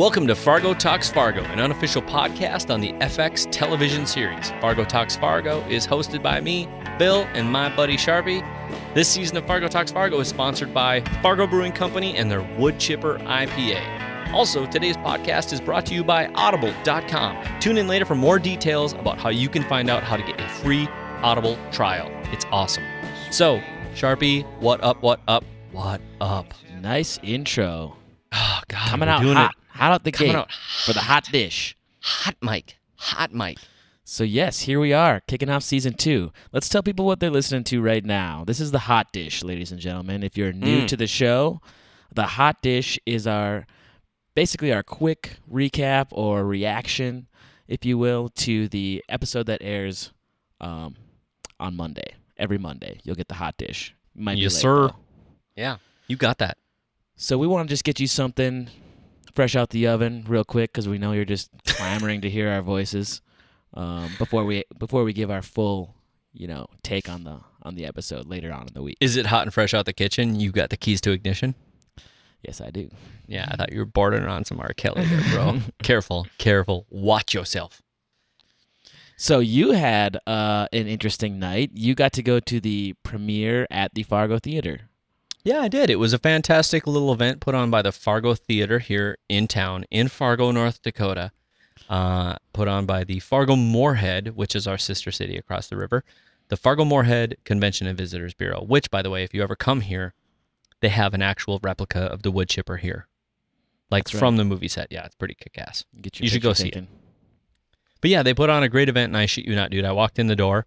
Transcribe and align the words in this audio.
Welcome 0.00 0.26
to 0.28 0.34
Fargo 0.34 0.72
Talks 0.72 1.10
Fargo, 1.10 1.42
an 1.44 1.60
unofficial 1.60 2.00
podcast 2.00 2.72
on 2.72 2.80
the 2.80 2.94
FX 3.04 3.46
television 3.50 4.06
series. 4.06 4.50
Fargo 4.52 4.82
Talks 4.82 5.14
Fargo 5.14 5.60
is 5.68 5.86
hosted 5.86 6.22
by 6.22 6.40
me, 6.40 6.70
Bill, 6.98 7.24
and 7.34 7.46
my 7.46 7.68
buddy 7.76 7.98
Sharpie. 7.98 8.40
This 8.94 9.10
season 9.10 9.36
of 9.36 9.46
Fargo 9.46 9.68
Talks 9.68 9.92
Fargo 9.92 10.18
is 10.20 10.26
sponsored 10.26 10.72
by 10.72 11.02
Fargo 11.20 11.46
Brewing 11.46 11.72
Company 11.72 12.16
and 12.16 12.30
their 12.30 12.40
Wood 12.58 12.80
Chipper 12.80 13.18
IPA. 13.18 14.32
Also, 14.32 14.64
today's 14.64 14.96
podcast 14.96 15.52
is 15.52 15.60
brought 15.60 15.84
to 15.84 15.94
you 15.94 16.02
by 16.02 16.28
Audible.com. 16.28 17.60
Tune 17.60 17.76
in 17.76 17.86
later 17.86 18.06
for 18.06 18.14
more 18.14 18.38
details 18.38 18.94
about 18.94 19.18
how 19.18 19.28
you 19.28 19.50
can 19.50 19.64
find 19.64 19.90
out 19.90 20.02
how 20.02 20.16
to 20.16 20.22
get 20.22 20.40
a 20.40 20.48
free 20.48 20.88
Audible 21.20 21.58
trial. 21.72 22.10
It's 22.32 22.46
awesome. 22.50 22.84
So, 23.30 23.60
Sharpie, 23.94 24.46
what 24.60 24.82
up, 24.82 25.02
what 25.02 25.20
up, 25.28 25.44
what 25.72 26.00
up? 26.22 26.54
Nice 26.80 27.20
intro. 27.22 27.98
Oh, 28.32 28.60
God. 28.68 28.88
Coming 28.88 29.10
out 29.10 29.22
hot. 29.22 29.54
It. 29.80 29.82
Hot 29.82 29.92
out 29.92 30.04
the 30.04 30.12
Coming 30.12 30.32
gate 30.32 30.38
out 30.38 30.52
for 30.84 30.92
the 30.92 31.00
hot 31.00 31.24
dish. 31.32 31.76
hot 32.02 32.36
mic. 32.42 32.76
Hot 32.96 33.32
mic. 33.32 33.58
So, 34.04 34.24
yes, 34.24 34.62
here 34.62 34.80
we 34.80 34.92
are, 34.92 35.20
kicking 35.20 35.48
off 35.48 35.62
season 35.62 35.94
two. 35.94 36.32
Let's 36.52 36.68
tell 36.68 36.82
people 36.82 37.06
what 37.06 37.20
they're 37.20 37.30
listening 37.30 37.64
to 37.64 37.80
right 37.80 38.04
now. 38.04 38.42
This 38.46 38.58
is 38.60 38.72
the 38.72 38.80
hot 38.80 39.12
dish, 39.12 39.44
ladies 39.44 39.70
and 39.70 39.80
gentlemen. 39.80 40.22
If 40.24 40.36
you're 40.36 40.52
new 40.52 40.82
Mm. 40.82 40.88
to 40.88 40.96
the 40.96 41.06
show, 41.06 41.60
the 42.12 42.26
hot 42.26 42.60
dish 42.60 42.98
is 43.06 43.26
our 43.26 43.66
basically 44.34 44.72
our 44.72 44.82
quick 44.82 45.36
recap 45.50 46.08
or 46.10 46.44
reaction, 46.44 47.28
if 47.68 47.84
you 47.84 47.96
will, 47.98 48.28
to 48.30 48.68
the 48.68 49.04
episode 49.08 49.46
that 49.46 49.60
airs 49.62 50.12
um, 50.60 50.96
on 51.60 51.76
Monday. 51.76 52.14
Every 52.36 52.58
Monday, 52.58 53.00
you'll 53.04 53.16
get 53.16 53.28
the 53.28 53.34
hot 53.34 53.56
dish. 53.58 53.94
Might 54.14 54.34
be 54.36 54.40
Yes, 54.42 54.54
late, 54.54 54.60
sir. 54.62 54.88
though. 54.88 54.96
Yeah, 55.56 55.76
you 56.08 56.16
got 56.16 56.38
that. 56.38 56.58
So 57.16 57.38
we 57.38 57.46
want 57.46 57.68
to 57.68 57.72
just 57.72 57.84
get 57.84 58.00
you 58.00 58.06
something 58.08 58.68
fresh 59.34 59.56
out 59.56 59.70
the 59.70 59.86
oven 59.86 60.24
real 60.28 60.44
quick 60.44 60.72
because 60.72 60.88
we 60.88 60.98
know 60.98 61.12
you're 61.12 61.24
just 61.24 61.50
clamoring 61.66 62.20
to 62.22 62.30
hear 62.30 62.50
our 62.50 62.62
voices 62.62 63.20
um, 63.74 64.10
before 64.18 64.44
we 64.44 64.64
before 64.78 65.04
we 65.04 65.12
give 65.12 65.30
our 65.30 65.42
full 65.42 65.94
you 66.32 66.46
know 66.46 66.66
take 66.82 67.08
on 67.08 67.24
the 67.24 67.40
on 67.62 67.74
the 67.74 67.86
episode 67.86 68.26
later 68.26 68.52
on 68.52 68.66
in 68.66 68.74
the 68.74 68.82
week. 68.82 68.96
Is 69.00 69.16
it 69.16 69.26
hot 69.26 69.42
and 69.42 69.52
fresh 69.52 69.74
out 69.74 69.86
the 69.86 69.92
kitchen? 69.92 70.38
You 70.38 70.52
got 70.52 70.70
the 70.70 70.76
keys 70.76 71.00
to 71.02 71.10
ignition? 71.10 71.54
Yes, 72.42 72.60
I 72.60 72.70
do. 72.70 72.88
Yeah, 73.26 73.46
I 73.50 73.56
thought 73.56 73.72
you 73.72 73.80
were 73.80 73.84
bordering 73.84 74.24
on 74.24 74.44
some 74.44 74.60
R. 74.60 74.72
Kelly 74.74 75.04
there, 75.04 75.22
bro. 75.30 75.58
careful, 75.82 76.26
careful. 76.38 76.86
Watch 76.88 77.34
yourself. 77.34 77.82
So 79.16 79.40
you 79.40 79.72
had 79.72 80.18
uh, 80.26 80.66
an 80.72 80.86
interesting 80.86 81.38
night. 81.38 81.72
You 81.74 81.94
got 81.94 82.14
to 82.14 82.22
go 82.22 82.40
to 82.40 82.58
the 82.58 82.94
premiere 83.02 83.66
at 83.70 83.94
the 83.94 84.02
Fargo 84.02 84.38
Theater. 84.38 84.88
Yeah, 85.42 85.60
I 85.60 85.68
did. 85.68 85.88
It 85.88 85.96
was 85.96 86.12
a 86.12 86.18
fantastic 86.18 86.86
little 86.86 87.12
event 87.12 87.40
put 87.40 87.54
on 87.54 87.70
by 87.70 87.82
the 87.82 87.92
Fargo 87.92 88.34
Theater 88.34 88.78
here 88.78 89.16
in 89.28 89.48
town, 89.48 89.84
in 89.90 90.08
Fargo, 90.08 90.50
North 90.50 90.82
Dakota. 90.82 91.32
Uh, 91.88 92.36
put 92.52 92.68
on 92.68 92.86
by 92.86 93.04
the 93.04 93.20
Fargo 93.20 93.56
Moorhead, 93.56 94.36
which 94.36 94.54
is 94.54 94.66
our 94.66 94.78
sister 94.78 95.10
city 95.10 95.36
across 95.36 95.66
the 95.66 95.76
river. 95.76 96.04
The 96.48 96.56
Fargo 96.56 96.84
Moorhead 96.84 97.36
Convention 97.44 97.86
and 97.86 97.96
Visitors 97.96 98.34
Bureau, 98.34 98.62
which, 98.62 98.90
by 98.90 99.02
the 99.02 99.10
way, 99.10 99.24
if 99.24 99.32
you 99.34 99.42
ever 99.42 99.56
come 99.56 99.80
here, 99.80 100.14
they 100.80 100.88
have 100.88 101.14
an 101.14 101.22
actual 101.22 101.58
replica 101.62 102.00
of 102.00 102.22
the 102.22 102.30
wood 102.30 102.48
chipper 102.48 102.76
here. 102.76 103.06
Like 103.90 104.04
That's 104.04 104.14
right. 104.14 104.18
from 104.20 104.36
the 104.36 104.44
movie 104.44 104.68
set. 104.68 104.88
Yeah, 104.90 105.04
it's 105.04 105.14
pretty 105.16 105.34
kick 105.34 105.58
ass. 105.58 105.84
You 106.18 106.28
should 106.28 106.42
go 106.42 106.50
picture 106.50 106.62
see 106.62 106.68
it. 106.68 106.86
But 108.00 108.10
yeah, 108.10 108.22
they 108.22 108.34
put 108.34 108.50
on 108.50 108.62
a 108.62 108.68
great 108.68 108.88
event, 108.88 109.10
and 109.10 109.16
I 109.16 109.26
shoot 109.26 109.46
you 109.46 109.54
not, 109.54 109.70
dude. 109.70 109.84
I 109.84 109.92
walked 109.92 110.18
in 110.18 110.26
the 110.26 110.36
door, 110.36 110.66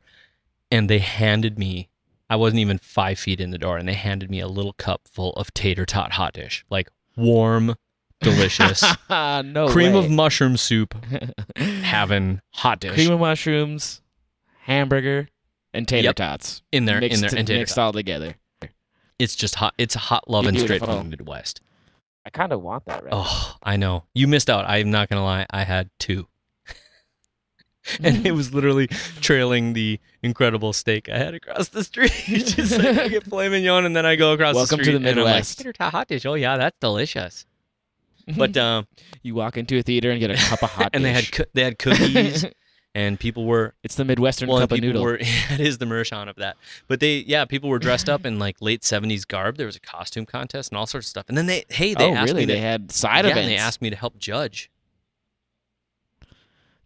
and 0.71 0.89
they 0.89 0.99
handed 0.99 1.57
me. 1.57 1.89
I 2.29 2.35
wasn't 2.35 2.59
even 2.59 2.77
five 2.79 3.19
feet 3.19 3.39
in 3.39 3.51
the 3.51 3.57
door, 3.57 3.77
and 3.77 3.87
they 3.87 3.93
handed 3.93 4.29
me 4.29 4.39
a 4.39 4.47
little 4.47 4.73
cup 4.73 5.01
full 5.11 5.33
of 5.33 5.53
tater 5.53 5.85
tot 5.85 6.13
hot 6.13 6.33
dish, 6.33 6.65
like 6.69 6.89
warm, 7.15 7.75
delicious 8.21 8.83
no 9.09 9.67
cream 9.69 9.95
of 9.95 10.09
mushroom 10.09 10.57
soup, 10.57 10.95
having 11.55 12.41
hot 12.53 12.79
dish 12.79 12.93
cream 12.93 13.11
of 13.11 13.19
mushrooms, 13.19 14.01
hamburger, 14.61 15.27
and 15.73 15.87
tater 15.87 16.05
Yep. 16.05 16.15
tots 16.15 16.61
in 16.71 16.85
there, 16.85 16.99
mixed, 17.01 17.15
in 17.23 17.29
there, 17.29 17.37
and 17.39 17.47
tater 17.47 17.59
mixed 17.59 17.75
tot. 17.75 17.81
all 17.83 17.93
together. 17.93 18.35
It's 19.19 19.35
just 19.35 19.55
hot. 19.55 19.73
It's 19.77 19.93
hot 19.93 20.29
love 20.29 20.45
and 20.47 20.59
straight 20.59 20.79
from 20.83 20.97
the 20.97 21.03
Midwest. 21.17 21.61
I 22.25 22.29
kind 22.29 22.51
of 22.51 22.61
want 22.61 22.85
that 22.85 23.03
right. 23.03 23.13
Oh, 23.15 23.55
I 23.61 23.75
know. 23.77 24.05
You 24.13 24.27
missed 24.27 24.49
out. 24.49 24.65
I'm 24.67 24.89
not 24.91 25.09
gonna 25.09 25.23
lie. 25.23 25.45
I 25.51 25.63
had 25.63 25.89
two. 25.99 26.27
and 28.03 28.25
it 28.25 28.31
was 28.31 28.53
literally 28.53 28.87
trailing 29.21 29.73
the 29.73 29.99
incredible 30.21 30.73
steak 30.73 31.09
I 31.09 31.17
had 31.17 31.33
across 31.33 31.69
the 31.69 31.83
street. 31.83 32.11
Just 32.25 32.77
like 32.77 32.97
I 32.97 33.07
get 33.09 33.23
filet 33.23 33.49
mignon, 33.49 33.85
and 33.85 33.95
then 33.95 34.05
I 34.05 34.15
go 34.15 34.33
across 34.33 34.55
Welcome 34.55 34.77
the 34.79 34.83
to 34.85 34.89
street. 34.91 35.03
the 35.03 35.09
and 35.09 35.19
I'm 35.19 35.25
like, 35.25 35.33
Midwest. 35.35 35.57
"Tater 35.57 35.73
tot 35.73 35.91
hot 35.91 36.07
dish. 36.07 36.25
Oh 36.25 36.35
yeah, 36.35 36.57
that's 36.57 36.77
delicious. 36.79 37.45
But 38.37 38.55
um, 38.55 38.87
you 39.21 39.35
walk 39.35 39.57
into 39.57 39.77
a 39.77 39.81
theater 39.81 40.09
and 40.09 40.17
get 40.19 40.31
a 40.31 40.35
cup 40.35 40.63
of 40.63 40.71
hot 40.71 40.91
and 40.93 41.03
they 41.03 41.11
had 41.11 41.25
dish. 41.25 41.41
they 41.53 41.63
had 41.65 41.77
cookies, 41.77 42.45
and 42.95 43.19
people 43.19 43.43
were 43.45 43.73
it's 43.83 43.95
the 43.95 44.05
Midwestern 44.05 44.47
well, 44.47 44.59
and 44.59 44.63
cup 44.69 44.71
of 44.71 44.75
people 44.81 44.87
noodle. 45.01 45.03
were 45.03 45.17
it 45.19 45.59
is 45.59 45.77
the 45.79 45.85
Mershon 45.85 46.29
of 46.29 46.37
that. 46.37 46.55
But 46.87 47.01
they 47.01 47.17
yeah, 47.27 47.43
people 47.43 47.69
were 47.69 47.79
dressed 47.79 48.07
up 48.07 48.25
in 48.25 48.39
like 48.39 48.61
late 48.61 48.81
'70s 48.81 49.27
garb. 49.27 49.57
There 49.57 49.65
was 49.65 49.75
a 49.75 49.81
costume 49.81 50.25
contest 50.25 50.71
and 50.71 50.77
all 50.77 50.87
sorts 50.87 51.07
of 51.07 51.09
stuff. 51.09 51.25
And 51.27 51.37
then 51.37 51.47
they 51.47 51.65
hey 51.67 51.95
they 51.95 52.11
oh, 52.11 52.13
asked 52.13 52.27
really? 52.29 52.43
me 52.43 52.45
They 52.45 52.55
to, 52.55 52.61
had 52.61 52.91
side 52.93 53.25
yeah, 53.25 53.31
events. 53.31 53.39
and 53.41 53.51
they 53.51 53.57
asked 53.57 53.81
me 53.81 53.89
to 53.89 53.95
help 53.97 54.17
judge. 54.17 54.71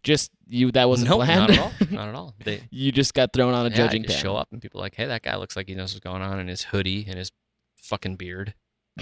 Just 0.02 0.30
you. 0.46 0.70
That 0.72 0.88
wasn't 0.88 1.10
no, 1.10 1.16
planned. 1.16 1.40
not 1.40 1.50
at 1.50 1.58
all. 1.58 1.72
Not 1.90 2.08
at 2.08 2.14
all. 2.14 2.34
They 2.44 2.62
you 2.70 2.92
just 2.92 3.14
got 3.14 3.32
thrown 3.32 3.54
on 3.54 3.66
a 3.66 3.70
yeah, 3.70 3.76
judging 3.76 4.02
just 4.02 4.18
panel. 4.18 4.34
show 4.34 4.36
up 4.36 4.48
and 4.52 4.62
people 4.62 4.80
like, 4.80 4.94
hey, 4.94 5.06
that 5.06 5.22
guy 5.22 5.36
looks 5.36 5.56
like 5.56 5.68
he 5.68 5.74
knows 5.74 5.94
what's 5.94 6.04
going 6.04 6.22
on 6.22 6.38
in 6.38 6.48
his 6.48 6.64
hoodie 6.64 7.04
and 7.08 7.18
his 7.18 7.30
fucking 7.76 8.16
beard. 8.16 8.54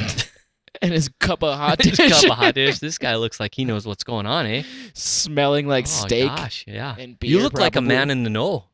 and 0.83 0.93
his 0.93 1.09
cup 1.21 1.43
of 1.43 1.57
hot 1.57 1.83
His 1.85 1.97
dish. 1.97 2.11
cup 2.11 2.31
of 2.31 2.37
hot 2.39 2.55
dish. 2.55 2.79
This 2.79 2.99
guy 2.99 3.17
looks 3.17 3.41
like 3.41 3.55
he 3.55 3.65
knows 3.65 3.87
what's 3.87 4.05
going 4.05 4.27
on, 4.27 4.47
eh? 4.47 4.63
smelling 4.95 5.67
like 5.67 5.85
oh, 5.85 6.07
steak 6.07 6.29
Gosh, 6.29 6.65
yeah. 6.67 6.95
and 6.99 7.19
beer. 7.19 7.31
You 7.31 7.41
look 7.41 7.59
like 7.59 7.77
a 7.77 7.81
man 7.81 8.11
in 8.11 8.23
the 8.25 8.31
know. 8.31 8.65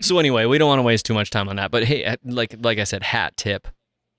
So 0.00 0.18
anyway, 0.18 0.46
we 0.46 0.56
don't 0.58 0.68
want 0.68 0.78
to 0.78 0.82
waste 0.84 1.04
too 1.04 1.14
much 1.14 1.30
time 1.30 1.48
on 1.48 1.56
that. 1.56 1.70
But 1.70 1.84
hey, 1.84 2.16
like 2.24 2.56
like 2.62 2.78
I 2.78 2.84
said, 2.84 3.02
hat 3.02 3.36
tip 3.36 3.68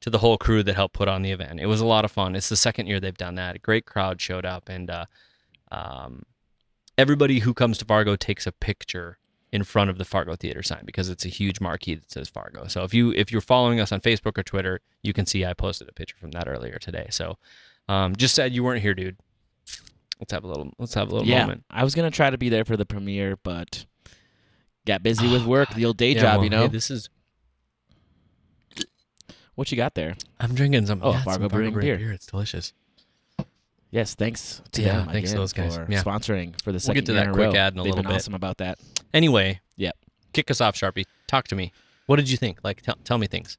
to 0.01 0.09
the 0.11 0.19
whole 0.19 0.37
crew 0.37 0.61
that 0.61 0.75
helped 0.75 0.93
put 0.93 1.07
on 1.07 1.23
the 1.23 1.31
event. 1.31 1.59
It 1.59 1.65
was 1.65 1.81
a 1.81 1.85
lot 1.85 2.05
of 2.05 2.11
fun. 2.11 2.35
It's 2.35 2.49
the 2.49 2.55
second 2.55 2.87
year 2.87 2.99
they've 2.99 3.17
done 3.17 3.35
that. 3.35 3.55
A 3.55 3.59
great 3.59 3.85
crowd 3.85 4.21
showed 4.21 4.45
up, 4.45 4.69
and 4.69 4.89
uh, 4.89 5.05
um, 5.71 6.23
everybody 6.97 7.39
who 7.39 7.53
comes 7.53 7.77
to 7.79 7.85
Fargo 7.85 8.15
takes 8.15 8.47
a 8.47 8.51
picture 8.51 9.17
in 9.51 9.63
front 9.63 9.89
of 9.89 9.97
the 9.97 10.05
Fargo 10.05 10.35
Theater 10.35 10.61
sign 10.61 10.81
because 10.85 11.09
it's 11.09 11.23
a 11.25 11.29
huge 11.29 11.61
marquee 11.61 11.95
that 11.95 12.11
says 12.11 12.27
Fargo. 12.27 12.67
So 12.67 12.83
if 12.83 12.93
you 12.93 13.11
if 13.11 13.31
you're 13.31 13.41
following 13.41 13.79
us 13.79 13.91
on 13.91 14.01
Facebook 14.01 14.37
or 14.37 14.43
Twitter, 14.43 14.81
you 15.01 15.13
can 15.13 15.25
see 15.25 15.45
I 15.45 15.53
posted 15.53 15.87
a 15.87 15.93
picture 15.93 16.17
from 16.19 16.31
that 16.31 16.47
earlier 16.47 16.77
today. 16.77 17.07
So 17.09 17.37
um, 17.87 18.15
just 18.15 18.35
said 18.35 18.53
you 18.53 18.63
weren't 18.63 18.81
here, 18.81 18.93
dude. 18.93 19.17
Let's 20.19 20.31
have 20.31 20.43
a 20.43 20.47
little. 20.47 20.71
Let's 20.77 20.93
have 20.93 21.09
a 21.09 21.11
little 21.11 21.27
yeah, 21.27 21.41
moment. 21.41 21.63
I 21.69 21.83
was 21.83 21.95
gonna 21.95 22.11
try 22.11 22.29
to 22.29 22.37
be 22.37 22.49
there 22.49 22.65
for 22.65 22.77
the 22.77 22.85
premiere, 22.85 23.37
but 23.37 23.85
got 24.85 25.03
busy 25.03 25.29
with 25.29 25.45
work, 25.47 25.69
God. 25.69 25.77
the 25.77 25.85
old 25.85 25.97
day 25.97 26.13
Yeah, 26.13 26.21
job. 26.21 26.35
well, 26.37 26.43
you 26.43 26.49
know 26.49 26.63
hey, 26.63 26.67
this 26.67 26.89
is 26.91 27.09
what 29.55 29.71
you 29.71 29.77
got 29.77 29.95
there? 29.95 30.15
I'm 30.39 30.53
drinking 30.53 30.85
some. 30.85 30.99
Oh, 31.01 31.11
yeah, 31.11 31.23
Fargo 31.23 31.47
some 31.47 31.49
Brewing 31.49 31.79
beer. 31.79 32.11
It's 32.11 32.25
delicious. 32.25 32.73
Yes, 33.95 34.13
thanks 34.13 34.61
to 34.73 34.81
Yeah, 34.81 34.97
them 34.97 35.07
thanks 35.07 35.31
to 35.31 35.37
those 35.37 35.53
guys. 35.53 35.77
for 35.77 35.87
Yeah. 35.89 36.03
sponsoring 36.03 36.61
for 36.61 36.73
the 36.73 36.81
second. 36.81 36.95
We'll 36.95 37.01
get 37.01 37.05
to 37.05 37.13
that 37.13 37.23
in 37.27 37.29
a 37.29 37.33
quick 37.33 37.53
row. 37.53 37.55
ad 37.55 37.73
in 37.73 37.79
a 37.79 37.83
They've 37.83 37.91
little 37.91 38.03
been 38.03 38.11
bit. 38.11 38.15
awesome 38.17 38.33
about 38.33 38.57
that. 38.57 38.77
Anyway, 39.13 39.61
Yep. 39.77 39.95
Kick 40.33 40.51
us 40.51 40.59
off, 40.59 40.75
Sharpie. 40.75 41.05
Talk 41.27 41.47
to 41.47 41.55
me. 41.55 41.71
What 42.07 42.17
did 42.17 42.29
you 42.29 42.35
think? 42.35 42.59
Like, 42.61 42.81
tell, 42.81 42.97
tell 43.05 43.17
me 43.17 43.25
things. 43.27 43.57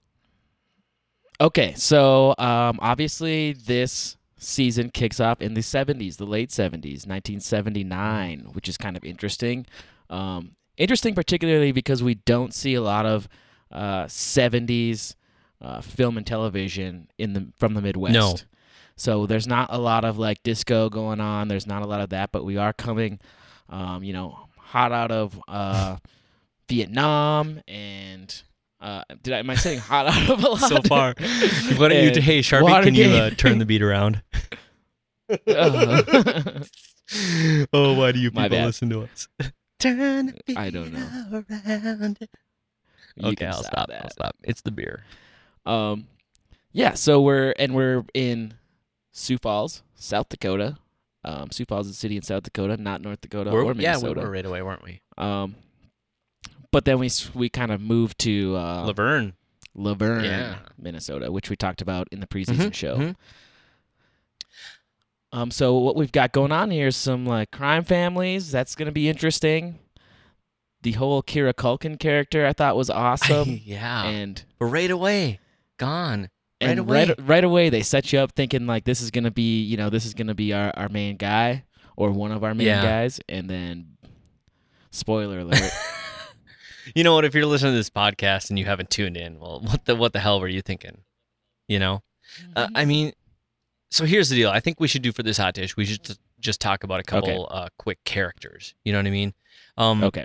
Okay, 1.40 1.72
so 1.74 2.34
um, 2.38 2.78
obviously 2.82 3.52
this 3.54 4.16
season 4.38 4.90
kicks 4.90 5.20
off 5.20 5.40
in 5.40 5.54
the 5.54 5.62
70s, 5.62 6.16
the 6.18 6.26
late 6.26 6.50
70s, 6.50 7.06
1979, 7.06 8.50
which 8.52 8.68
is 8.68 8.76
kind 8.76 8.96
of 8.96 9.04
interesting. 9.04 9.64
Um, 10.10 10.52
interesting, 10.76 11.14
particularly 11.14 11.72
because 11.72 12.02
we 12.02 12.14
don't 12.14 12.52
see 12.52 12.74
a 12.74 12.82
lot 12.82 13.06
of 13.06 13.26
uh, 13.72 14.04
70s 14.04 15.14
uh, 15.62 15.80
film 15.80 16.18
and 16.18 16.26
television 16.26 17.08
in 17.16 17.32
the 17.32 17.48
from 17.56 17.72
the 17.74 17.80
Midwest. 17.80 18.12
No. 18.12 18.36
So 18.96 19.26
there's 19.26 19.46
not 19.46 19.68
a 19.72 19.78
lot 19.78 20.04
of 20.04 20.18
like 20.18 20.42
disco 20.42 20.88
going 20.88 21.20
on. 21.20 21.48
There's 21.48 21.66
not 21.66 21.82
a 21.82 21.86
lot 21.86 22.00
of 22.00 22.10
that, 22.10 22.32
but 22.32 22.44
we 22.44 22.56
are 22.56 22.72
coming, 22.72 23.20
um, 23.68 24.02
you 24.02 24.12
know, 24.12 24.38
hot 24.58 24.92
out 24.92 25.10
of 25.10 25.40
uh, 25.48 25.96
Vietnam 26.68 27.60
and. 27.68 28.42
Uh, 28.78 29.02
did 29.22 29.32
I 29.32 29.38
am 29.38 29.48
I 29.48 29.54
saying 29.54 29.78
hot 29.78 30.06
out 30.06 30.30
of 30.30 30.44
a 30.44 30.48
lot? 30.48 30.58
So 30.58 30.82
far. 30.82 31.14
Why 31.76 31.88
don't 31.88 32.14
you? 32.14 32.20
Hey, 32.20 32.40
Sharpie, 32.40 32.84
can 32.84 32.94
you 32.94 33.08
uh, 33.08 33.30
turn 33.30 33.58
the 33.58 33.64
beat 33.64 33.80
around? 33.80 34.22
Uh, 35.30 36.02
oh, 37.72 37.94
why 37.94 38.12
do 38.12 38.18
you 38.18 38.30
people 38.30 38.58
listen 38.58 38.90
to 38.90 39.02
us? 39.02 39.28
Turn 39.78 40.26
the 40.26 40.40
beat 40.44 40.58
I 40.58 40.70
don't 40.70 40.92
know. 40.92 41.44
around. 41.50 42.18
You 43.16 43.28
Okay, 43.28 43.46
I'll 43.46 43.62
stop. 43.62 43.88
that. 43.88 44.02
I'll 44.04 44.10
stop. 44.10 44.36
It's 44.42 44.60
the 44.60 44.70
beer. 44.70 45.04
Um, 45.64 46.06
yeah. 46.72 46.94
So 46.94 47.22
we're 47.22 47.54
and 47.58 47.74
we're 47.74 48.04
in 48.12 48.54
Sioux 49.18 49.38
Falls, 49.38 49.82
South 49.94 50.28
Dakota. 50.28 50.76
Um, 51.24 51.50
Sioux 51.50 51.64
Falls 51.64 51.86
is 51.86 51.92
a 51.92 51.96
city 51.96 52.16
in 52.16 52.22
South 52.22 52.42
Dakota, 52.42 52.76
not 52.76 53.00
North 53.00 53.20
Dakota 53.22 53.50
We're- 53.50 53.64
or 53.64 53.72
yeah, 53.72 53.96
we 53.96 54.02
Minnesota. 54.02 54.20
were 54.20 54.30
right 54.30 54.44
away, 54.46 54.62
weren't 54.62 54.82
we? 54.84 55.00
Um, 55.16 55.56
but 56.70 56.84
then 56.84 56.98
we 56.98 57.08
we 57.34 57.48
kind 57.48 57.72
of 57.72 57.80
moved 57.80 58.18
to 58.20 58.54
uh, 58.56 58.86
Luverne. 58.86 59.32
Luverne, 59.76 60.24
Yeah. 60.24 60.58
Minnesota, 60.78 61.32
which 61.32 61.48
we 61.50 61.56
talked 61.56 61.80
about 61.80 62.08
in 62.12 62.20
the 62.20 62.26
preseason 62.26 62.56
Mhm, 62.70 62.74
show. 62.74 62.96
mhm. 62.98 63.16
Um, 65.32 65.50
so 65.50 65.76
what 65.78 65.96
we've 65.96 66.12
got 66.12 66.32
going 66.32 66.52
on 66.52 66.70
here 66.70 66.86
is 66.88 66.96
some 66.96 67.26
like 67.26 67.50
crime 67.50 67.84
families. 67.84 68.50
That's 68.52 68.74
gonna 68.74 68.92
be 68.92 69.08
interesting. 69.08 69.78
The 70.82 70.92
whole 70.92 71.22
Kieran 71.22 71.54
Culkin 71.54 71.98
character 71.98 72.46
I 72.46 72.52
thought 72.52 72.76
was 72.76 72.90
awesome, 73.06 73.60
yeah. 73.64 74.04
and 74.04 74.44
right 74.60 74.90
away, 74.90 75.40
gone. 75.78 76.28
Right 76.62 76.70
and 76.70 76.80
away. 76.80 77.06
right 77.08 77.20
right 77.20 77.44
away 77.44 77.68
they 77.68 77.82
set 77.82 78.12
you 78.12 78.18
up 78.18 78.32
thinking 78.32 78.66
like 78.66 78.84
this 78.84 79.00
is 79.02 79.10
gonna 79.10 79.30
be 79.30 79.60
you 79.62 79.76
know 79.76 79.90
this 79.90 80.06
is 80.06 80.14
gonna 80.14 80.34
be 80.34 80.52
our, 80.54 80.72
our 80.76 80.88
main 80.88 81.16
guy 81.16 81.64
or 81.96 82.10
one 82.10 82.32
of 82.32 82.42
our 82.44 82.54
main 82.54 82.66
Yeah. 82.68 82.82
guys, 82.82 83.20
and 83.28 83.48
then 83.48 83.96
spoiler 84.90 85.40
alert. 85.40 85.60
You 86.94 87.02
know 87.02 87.14
what? 87.16 87.24
If 87.24 87.34
you're 87.34 87.46
listening 87.46 87.72
to 87.72 87.76
this 87.78 87.90
podcast 87.90 88.48
and 88.48 88.56
you 88.60 88.64
haven't 88.64 88.90
tuned 88.90 89.16
in, 89.16 89.40
well, 89.40 89.58
what 89.60 89.84
the 89.86 89.96
what 89.96 90.12
the 90.12 90.20
hell 90.20 90.38
were 90.40 90.46
you 90.46 90.62
thinking? 90.62 90.98
You 91.66 91.80
know, 91.80 92.04
uh, 92.54 92.68
I 92.76 92.84
mean, 92.84 93.12
so 93.90 94.04
here's 94.04 94.28
the 94.28 94.36
deal. 94.36 94.50
I 94.50 94.60
think 94.60 94.78
we 94.78 94.86
should 94.86 95.02
do 95.02 95.10
for 95.10 95.24
this 95.24 95.36
hot 95.36 95.54
dish. 95.54 95.76
We 95.76 95.84
should 95.84 96.04
just- 96.04 96.20
just 96.38 96.60
talk 96.60 96.84
about 96.84 97.00
a 97.00 97.02
couple 97.02 97.48
uh, 97.50 97.70
quick 97.76 98.04
characters. 98.04 98.74
You 98.84 98.92
know 98.92 99.00
what 99.00 99.06
I 99.06 99.10
mean? 99.10 99.34
Um, 99.76 100.04
okay, 100.04 100.24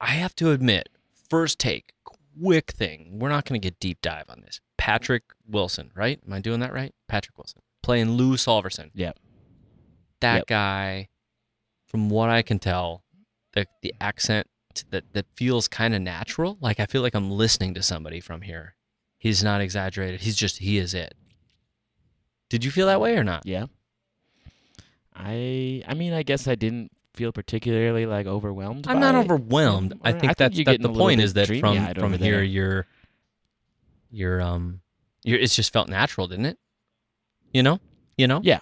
I 0.00 0.08
have 0.08 0.34
to 0.36 0.50
admit, 0.50 0.90
first 1.30 1.58
take, 1.58 1.94
quick 2.04 2.72
thing. 2.72 3.18
We're 3.18 3.30
not 3.30 3.46
going 3.46 3.58
to 3.58 3.64
get 3.64 3.78
deep 3.80 4.02
dive 4.02 4.24
on 4.28 4.42
this. 4.42 4.60
Patrick 4.82 5.22
Wilson, 5.46 5.92
right? 5.94 6.18
Am 6.26 6.32
I 6.32 6.40
doing 6.40 6.58
that 6.58 6.72
right? 6.72 6.92
Patrick 7.06 7.38
Wilson 7.38 7.62
playing 7.84 8.10
Lou 8.12 8.34
Solverson. 8.36 8.90
Yep. 8.94 9.16
That 10.20 10.36
Yep. 10.38 10.46
guy, 10.48 11.08
from 11.86 12.10
what 12.10 12.30
I 12.30 12.42
can 12.42 12.58
tell, 12.58 13.04
the 13.52 13.66
the 13.82 13.94
accent 14.00 14.48
that 14.90 15.04
that 15.12 15.26
feels 15.36 15.68
kind 15.68 15.94
of 15.94 16.02
natural. 16.02 16.58
Like 16.60 16.80
I 16.80 16.86
feel 16.86 17.00
like 17.02 17.14
I'm 17.14 17.30
listening 17.30 17.74
to 17.74 17.82
somebody 17.82 18.18
from 18.20 18.42
here. 18.42 18.74
He's 19.18 19.44
not 19.44 19.60
exaggerated. 19.60 20.22
He's 20.22 20.34
just 20.36 20.58
he 20.58 20.78
is 20.78 20.94
it. 20.94 21.14
Did 22.50 22.64
you 22.64 22.70
feel 22.72 22.88
that 22.88 23.00
way 23.00 23.16
or 23.16 23.22
not? 23.24 23.46
yeah. 23.46 23.66
I 25.14 25.82
I 25.86 25.94
mean 25.94 26.12
I 26.12 26.22
guess 26.22 26.48
I 26.48 26.54
didn't 26.54 26.90
feel 27.14 27.30
particularly 27.32 28.06
like 28.06 28.26
overwhelmed. 28.26 28.86
I'm 28.88 28.98
not 28.98 29.12
by 29.14 29.20
it. 29.20 29.24
overwhelmed. 29.24 29.94
I 30.02 30.08
I 30.08 30.12
think 30.12 30.22
think 30.22 30.36
that's 30.38 30.56
you're 30.56 30.64
that 30.64 30.80
the 30.82 30.88
point 30.92 31.20
is 31.20 31.34
that 31.34 31.46
from 31.46 31.58
dreamy-eyed 31.60 31.98
from 31.98 32.14
here 32.14 32.42
you're 32.42 32.86
you're 34.12 34.40
um 34.40 34.80
you're 35.24 35.38
it's 35.38 35.56
just 35.56 35.72
felt 35.72 35.88
natural, 35.88 36.28
didn't 36.28 36.46
it? 36.46 36.58
You 37.52 37.62
know? 37.62 37.80
You 38.16 38.26
know? 38.28 38.40
Yeah. 38.42 38.60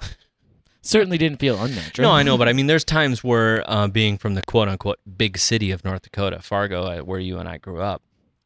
Certainly 0.83 1.19
didn't 1.19 1.41
feel 1.41 1.63
unnatural. 1.63 2.09
No, 2.09 2.15
I 2.15 2.23
know, 2.23 2.39
but 2.39 2.49
I 2.49 2.55
mean, 2.55 2.67
there's 2.67 2.85
times 2.85 3.23
where 3.23 3.63
uh, 3.71 3.87
being 3.89 4.17
from 4.17 4.35
the 4.35 4.43
quote 4.43 4.69
unquote 4.69 4.99
big 5.19 5.37
city 5.37 5.71
of 5.73 5.85
North 5.85 6.03
Dakota, 6.03 6.41
Fargo, 6.41 7.05
where 7.05 7.21
you 7.21 7.39
and 7.39 7.47
I 7.47 7.59
grew 7.59 7.83
up, 7.83 8.03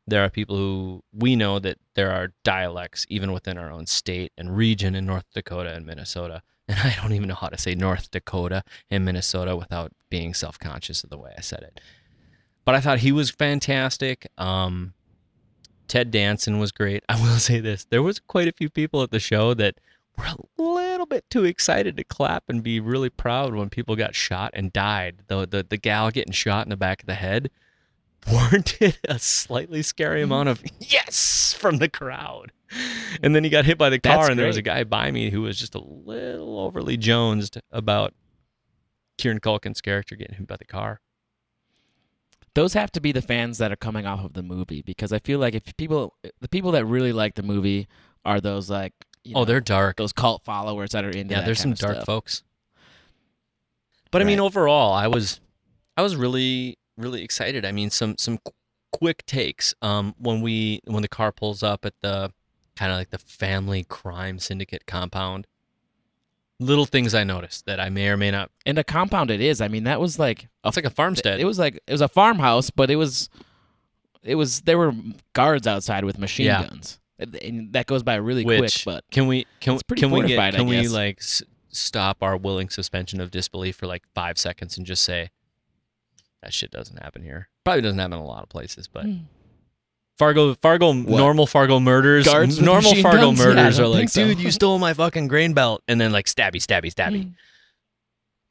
there 0.07 0.25
are 0.25 0.31
people 0.31 0.57
who 0.57 1.03
we 1.13 1.37
know 1.37 1.61
that 1.61 1.79
there 1.95 2.11
are 2.11 2.33
dialects 2.43 3.07
even 3.09 3.33
within 3.33 3.57
our 3.57 3.71
own 3.71 3.87
state 3.87 4.33
and 4.37 4.57
region 4.57 4.97
in 4.97 5.07
North 5.07 5.27
Dakota 5.33 5.73
and 5.73 5.87
Minnesota. 5.87 6.43
And 6.67 6.79
I 6.79 6.97
don't 6.99 7.13
even 7.13 7.29
know 7.29 7.35
how 7.35 7.49
to 7.49 7.59
say 7.59 7.75
North 7.75 8.11
Dakota 8.11 8.63
and 8.91 9.05
Minnesota 9.05 9.55
without 9.55 9.93
being 10.09 10.33
self 10.33 10.59
conscious 10.59 11.05
of 11.05 11.11
the 11.11 11.19
way 11.19 11.35
I 11.37 11.43
said 11.43 11.63
it. 11.63 11.79
But 12.65 12.75
I 12.75 12.81
thought 12.81 13.01
he 13.01 13.13
was 13.13 13.31
fantastic. 13.31 14.27
Um, 14.39 14.95
Ted 15.89 16.11
Danson 16.11 16.59
was 16.59 16.73
great. 16.73 17.05
I 17.09 17.21
will 17.21 17.39
say 17.39 17.61
this 17.61 17.85
there 17.85 18.03
was 18.03 18.21
quite 18.21 18.49
a 18.49 18.53
few 18.53 18.71
people 18.71 19.03
at 19.03 19.11
the 19.11 19.21
show 19.21 19.55
that 19.55 19.77
were 20.17 20.27
a 20.27 20.63
little 20.63 21.07
bit 21.07 21.25
too 21.31 21.45
excited 21.45 21.97
to 21.97 22.05
clap 22.05 22.45
and 22.49 22.63
be 22.63 22.81
really 22.81 23.11
proud 23.11 23.55
when 23.55 23.69
people 23.69 23.97
got 23.97 24.15
shot 24.15 24.51
and 24.55 24.73
died. 24.73 25.23
The 25.27 25.47
the, 25.47 25.67
the 25.69 25.77
gal 25.77 26.11
getting 26.11 26.33
shot 26.33 26.67
in 26.67 26.71
the 26.71 26.77
back 26.77 27.03
of 27.03 27.07
the 27.07 27.15
head 27.15 27.51
warranted 28.31 28.99
a 29.09 29.19
slightly 29.19 29.83
scary 29.83 30.23
mm-hmm. 30.23 30.33
amount 30.33 30.49
of 30.49 30.63
yes 30.81 31.55
from 31.59 31.79
the 31.79 31.89
crowd. 31.89 32.53
And 33.23 33.37
then 33.37 33.45
he 33.45 33.51
got 33.51 33.65
hit 33.65 33.79
by 33.79 33.89
the 33.89 34.01
car, 34.01 34.17
That's 34.19 34.31
and 34.31 34.39
there 34.39 34.49
was 34.49 34.57
a 34.57 34.63
guy 34.63 34.83
by 34.83 35.13
me 35.13 35.31
who 35.31 35.43
was 35.43 35.59
just 35.59 35.77
a 35.77 35.81
little 35.81 36.59
overly 36.59 36.97
jonesed 36.97 37.59
about 37.71 38.15
Kieran 39.17 39.39
Culkin's 39.39 39.81
character 39.81 40.17
getting 40.17 40.37
hit 40.37 40.47
by 40.47 40.57
the 40.57 40.65
car. 40.65 41.01
Those 42.55 42.73
have 42.75 42.93
to 42.93 43.01
be 43.01 43.13
the 43.13 43.23
fans 43.23 43.59
that 43.59 43.73
are 43.73 43.77
coming 43.77 44.07
off 44.07 44.25
of 44.25 44.33
the 44.33 44.43
movie 44.43 44.83
because 44.83 45.13
I 45.13 45.19
feel 45.19 45.39
like 45.39 45.55
if 45.55 45.77
people 45.77 46.15
the 46.41 46.49
people 46.49 46.73
that 46.73 46.85
really 46.85 47.13
like 47.13 47.35
the 47.35 47.43
movie 47.43 47.89
are 48.25 48.41
those 48.41 48.71
like 48.71 48.93
you 49.25 49.33
oh, 49.35 49.41
know, 49.41 49.45
they're 49.45 49.61
dark. 49.61 49.97
those 49.97 50.13
cult 50.13 50.45
followers 50.45 50.91
that 50.91 51.05
are 51.05 51.11
into 51.11 51.35
yeah, 51.35 51.41
there's 51.41 51.61
some 51.61 51.73
dark 51.73 51.97
stuff. 51.97 52.07
folks. 52.07 52.43
But 54.11 54.23
I 54.23 54.27
mean, 54.27 54.39
overall, 54.39 54.93
I 54.93 55.09
was, 55.09 55.41
I 55.97 56.03
was 56.03 56.15
really, 56.15 56.79
really 56.97 57.25
excited. 57.25 57.65
I 57.65 57.73
mean, 57.73 57.91
some 57.91 58.17
some 58.17 58.39
qu- 58.39 58.53
quick 58.93 59.27
takes. 59.27 59.75
Um, 59.83 60.15
when 60.19 60.41
we 60.41 60.81
when 60.85 61.03
the 61.03 61.09
car 61.09 61.33
pulls 61.33 61.65
up 61.65 61.85
at 61.85 61.95
the 62.01 62.31
kind 62.77 62.93
of 62.93 62.99
like 62.99 63.11
the 63.11 63.19
family 63.19 63.83
crime 63.83 64.39
syndicate 64.39 64.87
compound, 64.87 65.49
little 66.65 66.87
things 66.87 67.15
I 67.15 67.25
noticed 67.25 67.67
that 67.67 67.79
I 67.81 67.89
may 67.91 68.09
or 68.09 68.17
may 68.17 68.31
not. 68.31 68.51
And 68.67 68.79
a 68.79 68.85
compound 68.85 69.31
it 69.31 69.41
is. 69.41 69.61
I 69.61 69.69
mean, 69.69 69.85
that 69.85 70.01
was 70.01 70.19
like 70.19 70.49
a 70.65 70.69
It's 70.69 70.77
like 70.77 70.85
a 70.87 70.91
farmstead. 70.91 71.41
It 71.41 71.45
was 71.45 71.59
like 71.59 71.77
it 71.87 71.93
was 71.93 72.01
a 72.01 72.09
farmhouse, 72.09 72.71
but 72.71 72.91
it 72.91 72.97
was 72.97 73.29
it 74.23 74.35
was 74.37 74.63
there 74.63 74.79
were 74.79 74.93
guards 75.35 75.67
outside 75.67 76.05
with 76.05 76.19
machine 76.19 76.47
Yeah. 76.47 76.67
guns. 76.67 76.99
And- 77.19 77.73
that 77.75 77.87
goes 77.87 78.03
by 78.03 78.17
really 78.17 78.45
Which 78.45 78.85
quick, 78.85 78.95
but 78.95 79.05
can 79.13 79.27
we 79.27 79.47
can 79.61 79.75
It's 79.75 79.83
pretty 79.85 80.01
can 80.01 80.11
we 80.11 80.27
get 80.27 80.55
can 80.55 80.67
we 80.67 80.89
like 80.89 81.19
s- 81.21 81.43
stop 81.71 82.23
our 82.23 82.37
willing 82.37 82.69
suspension 82.69 83.21
of 83.21 83.31
disbelief 83.31 83.77
for 83.77 83.87
like 83.87 84.03
five 84.15 84.37
seconds 84.39 84.77
and 84.77 84.85
just 84.87 85.05
say 85.05 85.31
that 86.43 86.53
shit 86.53 86.71
doesn't 86.71 87.03
happen 87.03 87.23
here. 87.23 87.49
Probably 87.65 87.83
doesn't 87.83 87.99
happen 87.99 88.15
in 88.15 88.19
a 88.19 88.27
lot 88.27 88.43
of 88.43 88.49
places, 88.49 88.89
but 88.89 89.05
Hmm. 89.05 89.17
Fargo, 90.19 90.55
Fargo, 90.55 90.93
normal 90.93 91.47
Fargo 91.47 91.81
murders, 91.81 92.25
Guards 92.25 92.61
normal 92.61 92.91
machine 92.91 93.03
Fargo 93.03 93.19
guns? 93.27 93.39
Murders 93.39 93.77
don't 93.79 93.87
are 93.87 93.89
like, 93.89 94.09
so. 94.09 94.25
dude, 94.25 94.39
you 94.39 94.51
stole 94.53 94.79
my 94.79 94.95
fucking 94.95 95.27
grain 95.29 95.55
belt, 95.55 95.83
and 95.89 96.01
then 96.01 96.13
like 96.13 96.27
stabby, 96.27 96.57
stabby, 96.65 96.93
stabby. 96.95 97.33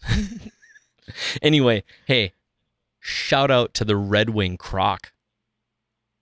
anyway, 1.42 1.84
hey, 2.06 2.34
shout 3.00 3.52
out 3.52 3.74
to 3.76 3.86
the 3.86 3.96
Red 3.96 4.30
Wing 4.32 4.58
Crock 4.58 5.12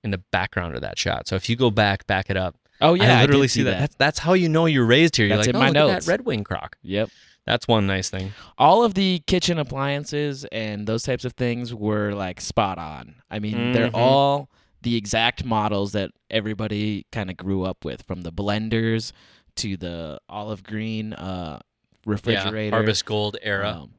in 0.03 0.11
the 0.11 0.17
background 0.31 0.75
of 0.75 0.81
that 0.81 0.97
shot. 0.97 1.27
So 1.27 1.35
if 1.35 1.49
you 1.49 1.55
go 1.55 1.71
back, 1.71 2.05
back 2.07 2.29
it 2.29 2.37
up. 2.37 2.55
oh 2.79 2.93
yeah, 2.93 3.17
I 3.17 3.21
literally 3.21 3.43
did 3.47 3.51
see 3.51 3.63
that. 3.63 3.79
That's 3.79 3.95
that's 3.95 4.19
how 4.19 4.33
you 4.33 4.49
know 4.49 4.65
you're 4.65 4.85
raised 4.85 5.15
here. 5.15 5.27
You're 5.27 5.37
That's 5.37 5.47
like, 5.47 5.55
in 5.55 5.57
oh, 5.57 5.59
my 5.59 5.67
look 5.69 5.75
at 5.77 5.93
notes. 5.93 6.05
that 6.05 6.11
Red 6.11 6.25
Wing 6.25 6.43
Crock. 6.43 6.77
Yep. 6.83 7.09
That's 7.45 7.67
one 7.67 7.87
nice 7.87 8.09
thing. 8.11 8.33
All 8.59 8.83
of 8.83 8.93
the 8.93 9.23
kitchen 9.25 9.57
appliances 9.57 10.45
and 10.51 10.85
those 10.85 11.01
types 11.03 11.25
of 11.25 11.33
things 11.33 11.73
were 11.73 12.13
like 12.13 12.39
spot 12.39 12.77
on. 12.77 13.15
I 13.31 13.39
mean, 13.39 13.73
they're 13.73 13.89
Mhm. 13.89 13.95
all 13.97 14.49
the 14.81 14.95
exact 14.95 15.45
models 15.45 15.91
that 15.91 16.11
everybody 16.29 17.05
kind 17.11 17.29
of 17.29 17.37
grew 17.37 17.63
up 17.63 17.85
with, 17.85 18.01
from 18.03 18.21
the 18.21 18.31
blenders 18.31 19.11
to 19.57 19.77
the 19.77 20.19
olive 20.29 20.63
green 20.63 21.13
uh, 21.13 21.59
refrigerator. 22.05 22.65
Yeah, 22.65 22.71
Harvest 22.71 23.05
Gold 23.05 23.37
era. 23.41 23.81
Um, 23.81 23.91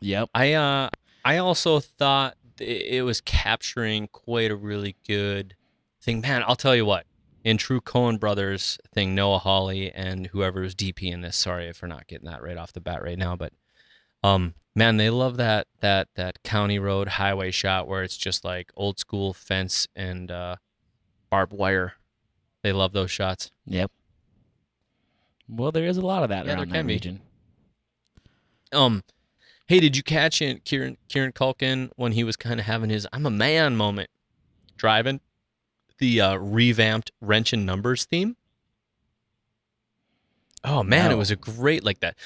yep. 0.00 0.28
I 0.34 0.54
uh 0.54 0.90
I 1.24 1.38
also 1.38 1.80
thought 1.80 2.36
it 2.58 3.04
was 3.04 3.20
capturing 3.20 4.08
quite 4.08 4.50
a 4.50 4.56
really 4.56 4.96
good 5.06 5.54
thing. 6.02 6.20
Man, 6.20 6.42
I'll 6.46 6.56
tell 6.56 6.76
you 6.76 6.84
what. 6.84 7.06
In 7.42 7.56
true 7.56 7.80
Coen 7.80 8.20
Brothers 8.20 8.78
thing, 8.92 9.14
Noah 9.14 9.38
Hawley 9.38 9.90
and 9.90 10.26
whoever 10.26 10.62
is 10.62 10.74
DP 10.74 11.10
in 11.10 11.22
this. 11.22 11.36
Sorry 11.36 11.68
if 11.68 11.80
we're 11.80 11.88
not 11.88 12.06
getting 12.06 12.26
that 12.26 12.42
right 12.42 12.58
off 12.58 12.74
the 12.74 12.82
bat 12.82 13.02
right 13.02 13.16
now, 13.16 13.34
but 13.34 13.54
um, 14.22 14.54
man, 14.74 14.96
they 14.96 15.10
love 15.10 15.36
that 15.38 15.66
that 15.80 16.08
that 16.14 16.42
county 16.42 16.78
road 16.78 17.08
highway 17.08 17.50
shot 17.50 17.88
where 17.88 18.02
it's 18.02 18.16
just 18.16 18.44
like 18.44 18.70
old 18.76 18.98
school 18.98 19.32
fence 19.32 19.86
and 19.96 20.30
uh, 20.30 20.56
barbed 21.30 21.52
wire. 21.52 21.94
They 22.62 22.72
love 22.72 22.92
those 22.92 23.10
shots. 23.10 23.52
Yep. 23.66 23.90
Well, 25.48 25.72
there 25.72 25.86
is 25.86 25.96
a 25.96 26.02
lot 26.02 26.22
of 26.22 26.28
that 26.28 26.46
Yeah, 26.46 26.52
around 26.54 26.68
that 26.68 26.74
can 26.74 26.86
be. 26.86 26.94
region. 26.94 27.20
Um, 28.72 29.02
hey, 29.66 29.80
did 29.80 29.96
you 29.96 30.02
catch 30.02 30.40
it, 30.40 30.64
Kieran 30.64 30.96
Kieran 31.08 31.32
Culkin 31.32 31.90
when 31.96 32.12
he 32.12 32.22
was 32.22 32.36
kind 32.36 32.60
of 32.60 32.66
having 32.66 32.90
his 32.90 33.06
"I'm 33.12 33.26
a 33.26 33.30
man" 33.30 33.76
moment, 33.76 34.10
driving 34.76 35.20
the 35.98 36.20
uh, 36.20 36.36
revamped 36.36 37.10
wrench 37.20 37.52
and 37.52 37.66
numbers 37.66 38.04
theme? 38.04 38.36
Oh 40.62 40.82
man, 40.82 41.10
it 41.10 41.16
was 41.16 41.30
a 41.30 41.36
great 41.36 41.82
like 41.82 42.00
that 42.00 42.16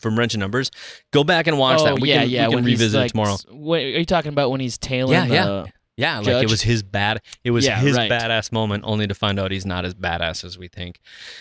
from 0.00 0.18
wrench 0.18 0.34
and 0.34 0.40
numbers. 0.40 0.70
Go 1.12 1.24
back 1.24 1.46
and 1.46 1.58
watch 1.58 1.80
oh, 1.80 1.84
that. 1.84 2.00
We 2.00 2.08
yeah, 2.08 2.22
can, 2.22 2.30
yeah. 2.30 2.42
we 2.42 2.46
can 2.46 2.54
when 2.56 2.64
revisit 2.64 2.98
like, 2.98 3.06
it 3.06 3.10
tomorrow. 3.10 3.36
What, 3.50 3.80
are 3.80 3.88
you 3.88 4.04
talking 4.04 4.30
about 4.30 4.50
when 4.50 4.60
he's 4.60 4.78
tailing 4.78 5.12
Yeah, 5.12 5.26
the, 5.26 5.34
yeah. 5.34 5.64
Yeah, 5.98 6.18
like 6.18 6.42
it 6.44 6.50
was 6.50 6.60
his 6.60 6.82
bad. 6.82 7.22
It 7.42 7.52
was 7.52 7.64
Yeah, 7.64 7.78
his 7.78 7.96
right. 7.96 8.10
badass 8.10 8.52
moment, 8.52 8.84
only 8.86 9.06
to 9.06 9.14
find 9.14 9.40
out 9.40 9.50
he's 9.50 9.64
not 9.64 9.86
as 9.86 9.94
badass 9.94 10.44
as 10.44 10.58
we 10.58 10.68
think, 10.68 11.00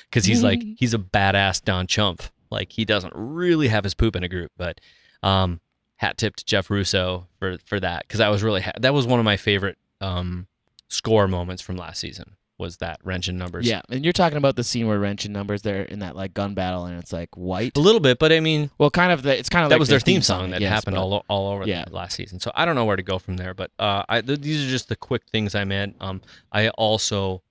because 0.10 0.24
he's 0.24 0.44
like 0.44 0.64
he's 0.78 0.94
a 0.94 0.98
badass 0.98 1.62
Don 1.62 1.88
Chump. 1.88 2.24
Like 2.50 2.72
he 2.72 2.86
doesn't 2.86 3.12
really 3.16 3.68
have 3.68 3.84
his 3.84 3.94
poop 3.94 4.16
in 4.16 4.24
a 4.24 4.30
group, 4.30 4.54
but 4.56 4.80
um, 5.24 5.60
hat 5.98 6.18
tip 6.18 6.38
to 6.38 6.46
Jeff 6.46 6.70
Russo 6.70 7.28
for 7.38 7.58
for 7.66 7.82
that 7.82 8.04
because 8.08 8.22
I 8.22 8.30
was 8.30 8.44
really 8.44 8.62
ha- 8.62 8.72
that 8.80 8.94
was 8.94 9.06
one 9.06 9.20
of 9.20 9.26
my 9.26 9.36
favorite 9.36 9.78
um 10.00 10.48
score 10.88 11.28
moments 11.28 11.62
from 11.62 11.76
last 11.76 12.00
season 12.00 12.38
was 12.58 12.78
that 12.78 13.00
wrench 13.04 13.28
and 13.28 13.38
numbers. 13.38 13.68
Yeah, 13.68 13.82
and 13.90 14.04
you're 14.06 14.14
talking 14.14 14.38
about 14.38 14.56
the 14.56 14.64
scene 14.64 14.88
where 14.88 14.98
Wrench 15.00 15.26
and 15.26 15.34
Numbers 15.34 15.62
they're 15.62 15.84
in 15.84 16.00
that 16.00 16.16
like 16.16 16.34
gun 16.34 16.54
battle 16.54 16.86
and 16.86 16.98
it's 16.98 17.12
like 17.12 17.30
white. 17.36 17.76
a 17.76 17.80
little 17.82 18.00
bit, 18.00 18.18
but 18.20 18.32
I 18.32 18.40
mean 18.40 18.70
Well, 18.78 18.90
kind 18.90 19.12
of. 19.12 19.24
The, 19.24 19.38
it's 19.38 19.50
kind 19.50 19.64
of 19.66 19.70
that 19.70 19.76
like 19.76 19.80
was 19.80 19.90
their 19.90 20.00
theme 20.00 20.22
song 20.22 20.52
that 20.52 20.60
guess, 20.60 20.70
happened 20.70 20.96
but- 20.96 21.02
all, 21.02 21.26
all 21.30 21.52
over 21.54 21.66
Yeah. 21.68 21.86
the 21.86 21.94
last 21.96 22.16
season. 22.16 22.40
So 22.40 22.52
I 22.56 22.64
don't 22.66 22.76
know 22.76 22.86
where 22.86 22.96
to 22.96 23.04
go 23.04 23.20
from 23.20 23.38
there, 23.38 23.54
but 23.54 23.72
uh, 23.80 24.04
I, 24.08 24.22
th- 24.22 24.40
these 24.42 24.66
are 24.66 24.70
just 24.70 24.88
the 24.90 24.96
quick 24.96 25.24
things 25.32 25.54
I 25.56 25.64
meant. 25.66 25.96
Um, 26.00 26.22
I 26.52 26.70
also 26.70 27.42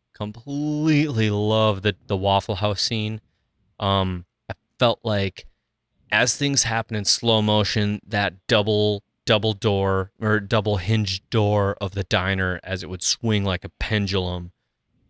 completely 0.44 1.30
love 1.30 1.82
the 1.82 1.94
the 2.06 2.16
Waffle 2.16 2.56
House 2.56 2.80
scene. 2.80 3.20
Um, 3.80 4.24
I 4.50 4.54
felt 4.78 5.00
like 5.02 5.46
as 6.10 6.36
things 6.36 6.62
happen 6.64 6.96
in 6.96 7.04
slow 7.04 7.42
motion, 7.42 8.00
that 8.06 8.46
double 8.46 9.02
double 9.26 9.54
door 9.54 10.10
or 10.20 10.38
double 10.38 10.76
hinged 10.76 11.28
door 11.30 11.76
of 11.80 11.92
the 11.92 12.04
diner 12.04 12.60
as 12.62 12.82
it 12.82 12.90
would 12.90 13.02
swing 13.02 13.42
like 13.44 13.64
a 13.64 13.68
pendulum, 13.80 14.52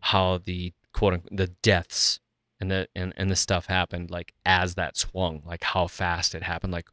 how 0.05 0.39
the 0.39 0.73
quote 0.93 1.15
unquote 1.15 1.37
the 1.37 1.49
deaths 1.63 2.21
and 2.61 2.71
the 2.71 2.87
and, 2.95 3.13
and 3.17 3.31
the 3.31 3.37
stuff 3.37 3.67
happened 3.67 4.11
like 4.11 4.33
as 4.45 4.75
that 4.75 4.97
swung, 4.97 5.43
like 5.47 5.65
how 5.65 5.87
fast 5.87 6.35
it 6.35 6.43
happened, 6.43 6.73
like 6.73 6.89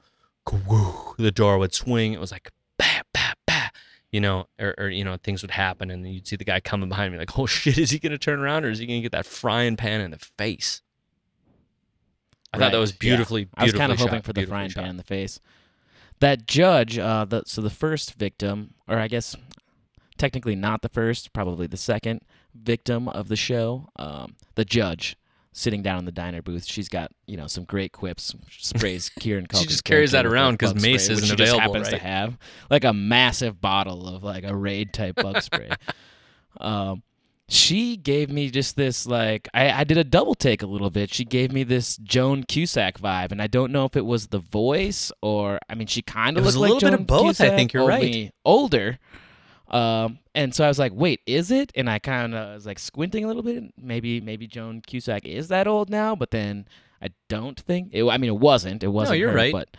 whoo, 0.67 1.13
the 1.17 1.31
door 1.31 1.57
would 1.57 1.73
swing. 1.73 2.13
It 2.13 2.19
was 2.19 2.31
like 2.31 2.49
bah, 2.77 3.01
bah, 3.13 3.33
bah, 3.45 3.69
you 4.11 4.19
know, 4.21 4.47
or, 4.59 4.73
or 4.77 4.89
you 4.89 5.03
know, 5.03 5.17
things 5.17 5.41
would 5.41 5.51
happen, 5.51 5.91
and 5.91 6.03
then 6.03 6.11
you'd 6.13 6.27
see 6.27 6.35
the 6.35 6.43
guy 6.45 6.59
coming 6.59 6.89
behind 6.89 7.11
me, 7.13 7.19
like, 7.19 7.37
oh 7.39 7.45
shit, 7.45 7.77
is 7.77 7.91
he 7.91 7.99
gonna 7.99 8.17
turn 8.17 8.39
around 8.39 8.65
or 8.65 8.69
is 8.69 8.79
he 8.79 8.85
gonna 8.85 9.01
get 9.01 9.11
that 9.11 9.25
frying 9.25 9.75
pan 9.75 10.01
in 10.01 10.11
the 10.11 10.17
face? 10.37 10.81
I 12.53 12.57
thought 12.57 12.71
that 12.71 12.77
Right, 12.77 12.81
was 12.81 12.91
yeah. 12.91 12.97
beautifully, 12.99 13.45
beautifully 13.45 13.61
I 13.61 13.63
was 13.63 13.73
kind 13.73 13.91
of 13.91 13.97
shot, 13.99 14.07
hoping 14.09 14.21
for 14.23 14.33
the 14.33 14.45
frying 14.45 14.69
shot. 14.69 14.81
pan 14.81 14.89
in 14.89 14.97
the 14.97 15.03
face. 15.03 15.39
That 16.19 16.45
judge, 16.47 16.97
uh, 16.99 17.25
the 17.25 17.43
so 17.45 17.61
the 17.61 17.69
first 17.69 18.13
victim, 18.15 18.73
or 18.87 18.97
I 18.99 19.07
guess 19.07 19.35
technically 20.21 20.55
not 20.55 20.83
the 20.83 20.89
first, 20.89 21.33
probably 21.33 21.65
the 21.65 21.75
second 21.75 22.21
victim 22.53 23.07
of 23.07 23.27
the 23.27 23.35
show, 23.35 23.89
um, 23.95 24.35
the 24.53 24.63
judge 24.63 25.17
sitting 25.51 25.81
down 25.81 25.97
in 25.97 26.05
the 26.05 26.11
diner 26.11 26.43
booth. 26.43 26.63
She's 26.63 26.87
got 26.87 27.11
you 27.25 27.35
know 27.35 27.47
some 27.47 27.63
great 27.63 27.91
quips. 27.91 28.35
Sprays 28.51 29.09
Kieran. 29.19 29.47
She 29.53 29.65
just 29.65 29.83
carries 29.83 30.11
that 30.11 30.27
around 30.27 30.53
because 30.53 30.75
Mace 30.75 31.05
spray, 31.05 31.15
isn't 31.15 31.27
she 31.27 31.35
just 31.35 31.53
available, 31.53 31.73
happens 31.73 31.89
to 31.89 31.97
have 31.97 32.37
like 32.69 32.83
a 32.83 32.93
massive 32.93 33.59
bottle 33.59 34.07
of 34.07 34.23
like 34.23 34.43
a 34.43 34.55
raid 34.55 34.93
type 34.93 35.15
bug 35.15 35.41
spray. 35.41 35.71
um, 36.61 37.01
she 37.49 37.97
gave 37.97 38.29
me 38.29 38.51
just 38.51 38.75
this 38.75 39.07
like 39.07 39.49
I, 39.55 39.71
I 39.71 39.83
did 39.85 39.97
a 39.97 40.03
double 40.03 40.35
take 40.35 40.61
a 40.61 40.67
little 40.67 40.91
bit. 40.91 41.11
She 41.11 41.25
gave 41.25 41.51
me 41.51 41.63
this 41.63 41.97
Joan 41.97 42.43
Cusack 42.43 42.99
vibe, 42.99 43.31
and 43.31 43.41
I 43.41 43.47
don't 43.47 43.71
know 43.71 43.85
if 43.85 43.97
it 43.97 44.05
was 44.05 44.27
the 44.27 44.39
voice 44.39 45.11
or 45.23 45.59
I 45.67 45.73
mean 45.73 45.87
she 45.87 46.03
kind 46.03 46.37
of 46.37 46.45
was 46.45 46.55
looked 46.55 46.69
a 46.69 46.75
like 46.75 46.83
little 46.83 46.91
bit 46.91 46.95
Joan 46.95 47.01
of 47.01 47.07
both, 47.07 47.41
I 47.41 47.55
think 47.55 47.73
you're 47.73 47.87
right. 47.87 48.31
Older. 48.45 48.99
Um, 49.71 50.19
and 50.35 50.53
so 50.53 50.65
I 50.65 50.67
was 50.67 50.77
like, 50.77 50.91
wait, 50.93 51.21
is 51.25 51.49
it? 51.49 51.71
And 51.75 51.89
I 51.89 51.97
kind 51.99 52.35
of 52.35 52.55
was 52.55 52.65
like 52.65 52.77
squinting 52.77 53.23
a 53.23 53.27
little 53.27 53.41
bit. 53.41 53.63
Maybe 53.77 54.19
maybe 54.21 54.45
Joan 54.45 54.81
Cusack 54.81 55.25
is 55.25 55.47
that 55.47 55.67
old 55.67 55.89
now, 55.89 56.15
but 56.15 56.31
then 56.31 56.67
I 57.01 57.09
don't 57.29 57.59
think. 57.59 57.89
It, 57.93 58.03
I 58.03 58.17
mean, 58.17 58.29
it 58.29 58.37
wasn't. 58.37 58.83
It 58.83 58.89
wasn't. 58.89 59.15
No, 59.15 59.19
you're 59.19 59.31
her, 59.31 59.35
right. 59.35 59.53
But 59.53 59.69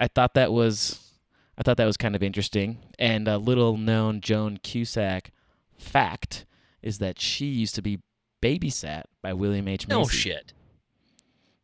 I 0.00 0.08
thought 0.08 0.34
that 0.34 0.52
was 0.52 1.12
I 1.58 1.62
thought 1.62 1.76
that 1.76 1.86
was 1.86 1.96
kind 1.96 2.16
of 2.16 2.22
interesting. 2.22 2.78
And 2.98 3.28
a 3.28 3.38
little 3.38 3.76
known 3.76 4.20
Joan 4.20 4.58
Cusack 4.62 5.32
fact 5.78 6.46
is 6.82 6.98
that 6.98 7.20
she 7.20 7.46
used 7.46 7.74
to 7.74 7.82
be 7.82 8.00
babysat 8.42 9.04
by 9.22 9.32
William 9.32 9.68
H. 9.68 9.86
Macy. 9.86 10.00
No 10.00 10.06
shit. 10.08 10.52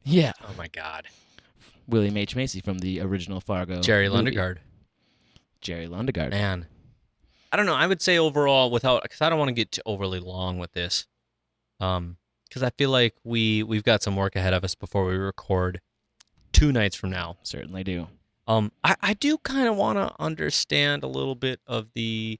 Yeah, 0.05 0.33
Oh 0.43 0.55
my 0.57 0.69
god. 0.69 1.09
William 1.87 2.17
H. 2.17 2.37
Macy 2.37 2.61
from 2.61 2.79
the 2.79 3.01
original 3.01 3.41
Fargo. 3.41 3.81
Jerry 3.81 4.09
movie. 4.09 4.31
Lundegaard. 4.31 4.59
Jerry 5.61 5.89
Lundegaard. 5.89 6.31
Man. 6.31 6.67
I 7.51 7.57
don't 7.57 7.67
know. 7.67 7.75
I 7.75 7.87
would 7.87 8.03
say 8.03 8.19
overall, 8.19 8.71
without 8.71 9.03
because 9.03 9.21
I 9.21 9.31
don't 9.31 9.39
want 9.39 9.49
to 9.49 9.55
get 9.55 9.73
too 9.73 9.83
overly 9.87 10.21
long 10.21 10.59
with 10.59 10.73
this, 10.73 11.07
um, 11.81 12.17
because 12.49 12.63
I 12.63 12.71
feel 12.71 12.91
like 12.91 13.15
we 13.25 13.63
we've 13.63 13.85
got 13.85 14.03
some 14.03 14.17
work 14.17 14.37
ahead 14.37 14.55
of 14.55 14.65
us 14.65 14.75
before 14.75 15.07
we 15.07 15.17
record 15.17 15.81
two 16.53 16.73
nights 16.73 16.97
from 16.97 17.11
now. 17.11 17.37
Certainly 17.43 17.85
do. 17.85 18.09
Um, 18.47 18.73
I, 18.83 18.97
I 19.03 19.15
do 19.15 19.39
kind 19.39 19.69
of 19.69 19.77
want 19.77 19.99
to 19.99 20.15
understand 20.19 21.03
a 21.03 21.07
little 21.07 21.35
bit 21.35 21.61
of 21.67 21.89
the 21.95 22.39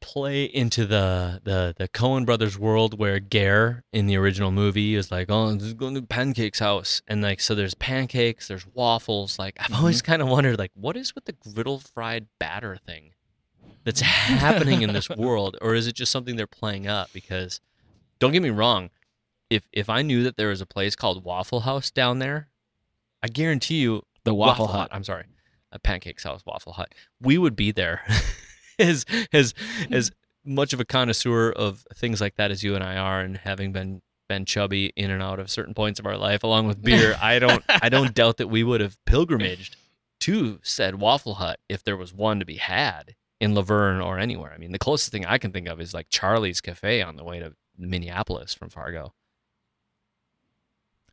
play 0.00 0.44
into 0.44 0.86
the 0.86 1.40
the 1.42 1.74
the 1.76 1.88
Coen 1.88 2.24
brothers 2.24 2.58
world 2.58 2.98
where 2.98 3.18
Gaear 3.18 3.82
in 3.92 4.06
the 4.06 4.16
original 4.16 4.52
movie 4.52 4.94
is 4.94 5.10
like, 5.10 5.28
oh, 5.30 5.52
this 5.54 5.64
is 5.64 5.74
going 5.74 5.94
to 5.94 6.02
Pancake's 6.02 6.60
house, 6.60 7.02
and 7.08 7.22
like 7.22 7.40
so 7.40 7.54
there's 7.54 7.74
pancakes, 7.74 8.46
there's 8.48 8.66
waffles. 8.74 9.38
Like 9.38 9.56
I've 9.58 9.74
always 9.74 10.02
kind 10.02 10.22
of 10.22 10.28
wondered, 10.28 10.58
like, 10.58 10.72
what 10.74 10.96
is 10.96 11.14
with 11.14 11.24
the 11.24 11.32
griddle 11.32 11.80
fried 11.80 12.26
batter 12.38 12.76
thing 12.76 13.12
that's 13.86 14.00
happening 14.00 14.82
in 14.82 14.92
this 14.92 15.08
world, 15.08 15.56
or 15.62 15.74
is 15.76 15.86
it 15.86 15.94
just 15.94 16.10
something 16.10 16.34
they're 16.34 16.48
playing 16.48 16.88
up? 16.88 17.12
Because 17.12 17.60
don't 18.18 18.32
get 18.32 18.42
me 18.42 18.50
wrong, 18.50 18.90
if 19.48 19.62
if 19.72 19.88
I 19.88 20.02
knew 20.02 20.24
that 20.24 20.36
there 20.36 20.48
was 20.48 20.60
a 20.60 20.66
place 20.66 20.96
called 20.96 21.24
Waffle 21.24 21.60
House 21.60 21.92
down 21.92 22.18
there, 22.18 22.48
I 23.22 23.28
guarantee 23.28 23.76
you 23.76 24.02
The 24.24 24.34
Waffle, 24.34 24.66
Hut. 24.66 24.88
I'm 24.90 25.04
sorry, 25.04 25.26
a 25.70 25.78
Pancakes 25.78 26.24
House 26.24 26.42
Waffle 26.44 26.72
Hut. 26.72 26.92
We 27.22 27.38
would 27.38 27.54
be 27.54 27.70
there, 27.70 28.02
as 28.80 29.06
as 29.32 29.54
as 29.92 30.10
much 30.44 30.72
of 30.72 30.80
a 30.80 30.84
connoisseur 30.84 31.52
of 31.52 31.86
things 31.94 32.20
like 32.20 32.34
that 32.34 32.50
as 32.50 32.64
you 32.64 32.74
and 32.74 32.82
I 32.82 32.96
are, 32.96 33.20
and 33.20 33.36
having 33.36 33.70
been 33.70 34.02
been 34.28 34.46
chubby 34.46 34.92
in 34.96 35.12
and 35.12 35.22
out 35.22 35.38
of 35.38 35.48
certain 35.48 35.74
points 35.74 36.00
of 36.00 36.06
our 36.06 36.16
life, 36.16 36.42
along 36.42 36.66
with 36.66 36.82
beer. 36.82 37.16
I 37.22 37.38
don't 37.38 37.62
I 37.68 37.88
don't 37.88 38.14
doubt 38.14 38.38
that 38.38 38.48
we 38.48 38.64
would 38.64 38.80
have 38.80 38.98
pilgrimaged 39.04 39.76
to 40.20 40.58
said 40.64 40.96
Waffle 40.96 41.34
Hut 41.34 41.60
if 41.68 41.84
there 41.84 41.96
was 41.96 42.12
one 42.12 42.40
to 42.40 42.44
be 42.44 42.56
had 42.56 43.14
in 43.40 43.54
Luverne 43.54 44.04
or 44.04 44.18
anywhere. 44.18 44.52
I 44.54 44.58
mean, 44.58 44.72
the 44.72 44.78
closest 44.78 45.12
thing 45.12 45.26
I 45.26 45.38
can 45.38 45.52
think 45.52 45.68
of 45.68 45.80
is 45.80 45.92
like 45.94 46.08
Charlie's 46.10 46.60
Cafe 46.60 47.02
on 47.02 47.16
the 47.16 47.24
way 47.24 47.38
to 47.38 47.52
Minneapolis 47.78 48.54
from 48.54 48.70
Fargo. 48.70 49.12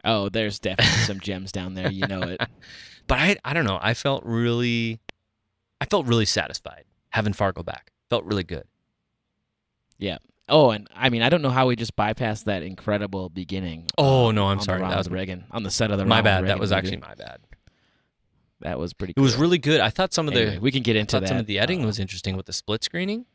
Oh, 0.05 0.29
there's 0.29 0.59
definitely 0.59 1.03
some 1.05 1.19
gems 1.21 1.51
down 1.51 1.75
there. 1.75 1.91
You 1.91 2.07
know 2.07 2.21
it. 2.21 2.41
But 3.05 3.19
I 3.19 3.35
I 3.43 3.53
don't 3.53 3.65
know. 3.65 3.77
I 3.81 3.93
felt 3.95 4.23
really 4.25 5.01
I 5.81 5.85
felt 5.85 6.05
really 6.07 6.23
satisfied 6.23 6.85
having 7.09 7.33
Fargo 7.33 7.61
back. 7.61 7.91
Felt 8.09 8.23
really 8.23 8.45
good. 8.45 8.63
Yeah. 9.97 10.19
Oh, 10.47 10.71
and 10.71 10.87
I 10.95 11.09
mean, 11.09 11.21
I 11.21 11.27
don't 11.27 11.41
know 11.41 11.49
how 11.49 11.67
we 11.67 11.75
just 11.75 11.97
bypassed 11.97 12.45
that 12.45 12.63
incredible 12.63 13.27
beginning. 13.27 13.87
Oh, 13.97 14.29
um, 14.29 14.35
no, 14.35 14.45
I'm 14.47 14.61
sorry. 14.61 14.79
That 14.79 14.97
was- 14.97 15.09
Reagan 15.09 15.43
on 15.51 15.63
the 15.63 15.69
set 15.69 15.91
of 15.91 15.97
the 15.97 16.05
my 16.05 16.19
Ronald 16.19 16.23
bad. 16.23 16.35
Reagan 16.43 16.47
that 16.47 16.59
was 16.61 16.69
movie. 16.71 16.77
actually 16.77 16.97
my 16.97 17.13
bad. 17.15 17.39
That 18.63 18.79
was 18.79 18.93
pretty. 18.93 19.13
Good. 19.13 19.21
It 19.21 19.23
was 19.23 19.35
really 19.35 19.57
good. 19.59 19.79
I 19.79 19.89
thought 19.89 20.13
some 20.13 20.27
of 20.27 20.35
Anyway, 20.35 20.55
the 20.55 20.59
we 20.61 20.71
can 20.71 20.83
get 20.83 20.95
into 20.95 21.13
thought 21.13 21.21
that. 21.21 21.27
some 21.29 21.37
of 21.37 21.45
the 21.45 21.59
editing 21.59 21.83
uh, 21.83 21.87
was 21.87 21.99
interesting 21.99 22.35
with 22.35 22.45
the 22.47 22.53
split 22.53 22.83
screening. 22.83 23.25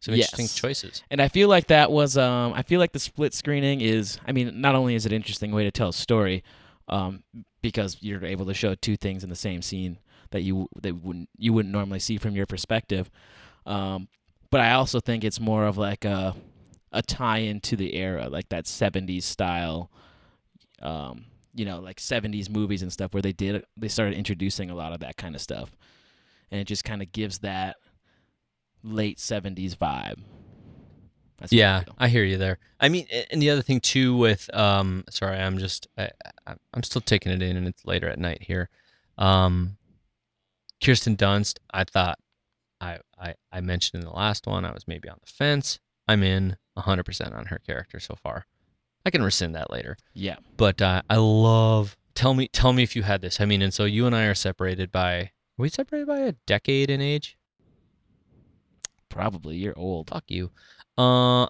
Some 0.00 0.14
interesting 0.14 0.44
Yes. 0.44 0.54
choices. 0.54 1.02
And 1.10 1.20
I 1.20 1.26
feel 1.28 1.48
like 1.48 1.66
that 1.68 1.90
was 1.90 2.16
um 2.16 2.52
I 2.54 2.62
feel 2.62 2.78
like 2.78 2.92
the 2.92 2.98
split 3.00 3.34
screening 3.34 3.80
is 3.80 4.18
I 4.26 4.32
mean 4.32 4.60
not 4.60 4.74
only 4.76 4.94
is 4.94 5.06
it 5.06 5.12
an 5.12 5.16
interesting 5.16 5.50
way 5.52 5.64
to 5.64 5.70
tell 5.72 5.88
a 5.88 5.92
story 5.92 6.44
um 6.88 7.24
because 7.62 7.96
you're 8.00 8.24
able 8.24 8.46
to 8.46 8.54
show 8.54 8.74
two 8.76 8.96
things 8.96 9.24
in 9.24 9.30
the 9.30 9.36
same 9.36 9.60
scene 9.62 9.98
that 10.30 10.42
you 10.42 10.68
that 10.82 10.94
wouldn't 11.02 11.28
you 11.36 11.52
wouldn't 11.52 11.72
normally 11.72 11.98
see 11.98 12.16
from 12.16 12.36
your 12.36 12.46
perspective 12.46 13.10
um 13.66 14.06
but 14.50 14.60
I 14.60 14.72
also 14.72 15.00
think 15.00 15.24
it's 15.24 15.40
more 15.40 15.66
of 15.66 15.76
like 15.76 16.04
a 16.04 16.36
a 16.92 17.02
tie 17.02 17.38
into 17.38 17.74
the 17.76 17.94
era 17.96 18.28
like 18.28 18.48
that 18.50 18.66
70s 18.66 19.24
style 19.24 19.90
um 20.80 21.24
you 21.58 21.64
know 21.64 21.80
like 21.80 21.98
70s 21.98 22.48
movies 22.48 22.82
and 22.82 22.92
stuff 22.92 23.12
where 23.12 23.22
they 23.22 23.32
did 23.32 23.64
they 23.76 23.88
started 23.88 24.16
introducing 24.16 24.70
a 24.70 24.74
lot 24.74 24.92
of 24.92 25.00
that 25.00 25.16
kind 25.16 25.34
of 25.34 25.40
stuff 25.40 25.70
and 26.50 26.60
it 26.60 26.64
just 26.64 26.84
kind 26.84 27.02
of 27.02 27.10
gives 27.12 27.40
that 27.40 27.76
late 28.84 29.18
70s 29.18 29.76
vibe 29.76 30.22
That's 31.38 31.52
Yeah. 31.52 31.82
I 31.98 32.08
hear 32.08 32.24
you 32.24 32.36
there. 32.36 32.58
I 32.80 32.88
mean, 32.88 33.06
and 33.30 33.42
the 33.42 33.50
other 33.50 33.62
thing 33.62 33.80
too 33.80 34.16
with 34.16 34.48
um, 34.54 35.04
sorry, 35.10 35.38
I'm 35.38 35.58
just 35.58 35.88
I, 35.96 36.10
I, 36.46 36.54
I'm 36.72 36.82
still 36.82 37.00
taking 37.00 37.32
it 37.32 37.42
in, 37.42 37.56
and 37.56 37.66
it's 37.66 37.84
later 37.84 38.08
at 38.08 38.18
night 38.18 38.42
here. 38.42 38.68
Um, 39.16 39.76
Kirsten 40.82 41.16
Dunst, 41.16 41.58
I 41.72 41.84
thought 41.84 42.18
I, 42.80 42.98
I 43.18 43.34
I 43.52 43.60
mentioned 43.60 44.02
in 44.02 44.08
the 44.08 44.14
last 44.14 44.46
one 44.46 44.64
I 44.64 44.72
was 44.72 44.86
maybe 44.86 45.08
on 45.08 45.18
the 45.20 45.30
fence. 45.30 45.80
I'm 46.06 46.22
in 46.22 46.56
100% 46.76 47.36
on 47.36 47.46
her 47.46 47.58
character 47.58 48.00
so 48.00 48.14
far. 48.14 48.46
I 49.06 49.10
can 49.10 49.22
rescind 49.22 49.54
that 49.54 49.70
later. 49.70 49.96
yeah 50.14 50.36
But 50.56 50.82
uh, 50.82 51.02
I 51.08 51.16
love. 51.16 51.96
Tell 52.14 52.34
me, 52.34 52.48
tell 52.48 52.72
me 52.72 52.82
if 52.82 52.96
you 52.96 53.02
had 53.04 53.22
this. 53.22 53.40
I 53.40 53.44
mean, 53.44 53.62
and 53.62 53.72
so 53.72 53.84
you 53.84 54.06
and 54.06 54.14
I 54.14 54.24
are 54.24 54.34
separated 54.34 54.90
by. 54.92 55.14
Are 55.18 55.30
we 55.58 55.68
separated 55.68 56.06
by 56.06 56.18
a 56.18 56.32
decade 56.46 56.90
in 56.90 57.00
age? 57.00 57.36
probably 59.10 59.56
you're 59.56 59.76
old 59.76 60.08
Fuck 60.10 60.24
you. 60.28 60.50
Uh, 60.96 61.46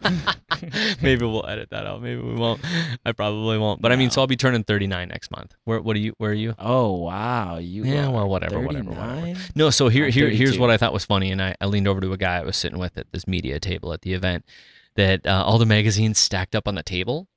maybe 1.02 1.24
we'll 1.24 1.46
edit 1.46 1.68
that 1.70 1.86
out. 1.86 2.02
Maybe 2.02 2.20
we 2.20 2.34
won't. 2.34 2.60
I 3.04 3.12
probably 3.12 3.58
won't. 3.58 3.80
But 3.80 3.92
I 3.92 3.96
mean, 3.96 4.10
so 4.10 4.20
I'll 4.20 4.26
be 4.26 4.36
turning 4.36 4.64
39 4.64 5.08
next 5.08 5.30
month. 5.30 5.54
Where? 5.64 5.80
What 5.80 5.96
are 5.96 5.98
you? 5.98 6.14
Where 6.18 6.30
are 6.30 6.34
you? 6.34 6.54
oh 6.58 6.92
wow 6.94 7.58
you 7.58 7.84
Yeah, 7.84 8.06
are 8.06 8.10
well, 8.10 8.28
whatever, 8.28 8.60
whatever, 8.60 8.90
whatever. 8.90 9.20
39? 9.20 9.36
No. 9.54 9.70
So 9.70 9.88
here, 9.88 10.06
I'm 10.06 10.12
here, 10.12 10.28
here's 10.30 10.50
32. 10.50 10.60
what 10.60 10.70
I 10.70 10.76
thought 10.78 10.92
was 10.92 11.04
funny, 11.04 11.30
and 11.30 11.40
I, 11.42 11.54
I 11.60 11.66
leaned 11.66 11.86
over 11.88 12.00
to 12.00 12.12
a 12.12 12.16
guy 12.16 12.36
I 12.38 12.42
was 12.42 12.56
sitting 12.56 12.78
with 12.78 12.96
at 12.98 13.12
this 13.12 13.26
media 13.26 13.60
table 13.60 13.92
at 13.92 14.02
the 14.02 14.14
event. 14.14 14.44
That 14.98 15.26
uh, 15.26 15.44
all 15.46 15.58
the 15.58 15.66
magazines 15.66 16.18
stacked 16.18 16.54
up 16.54 16.66
on 16.66 16.74
the 16.74 16.82
table, 16.82 17.28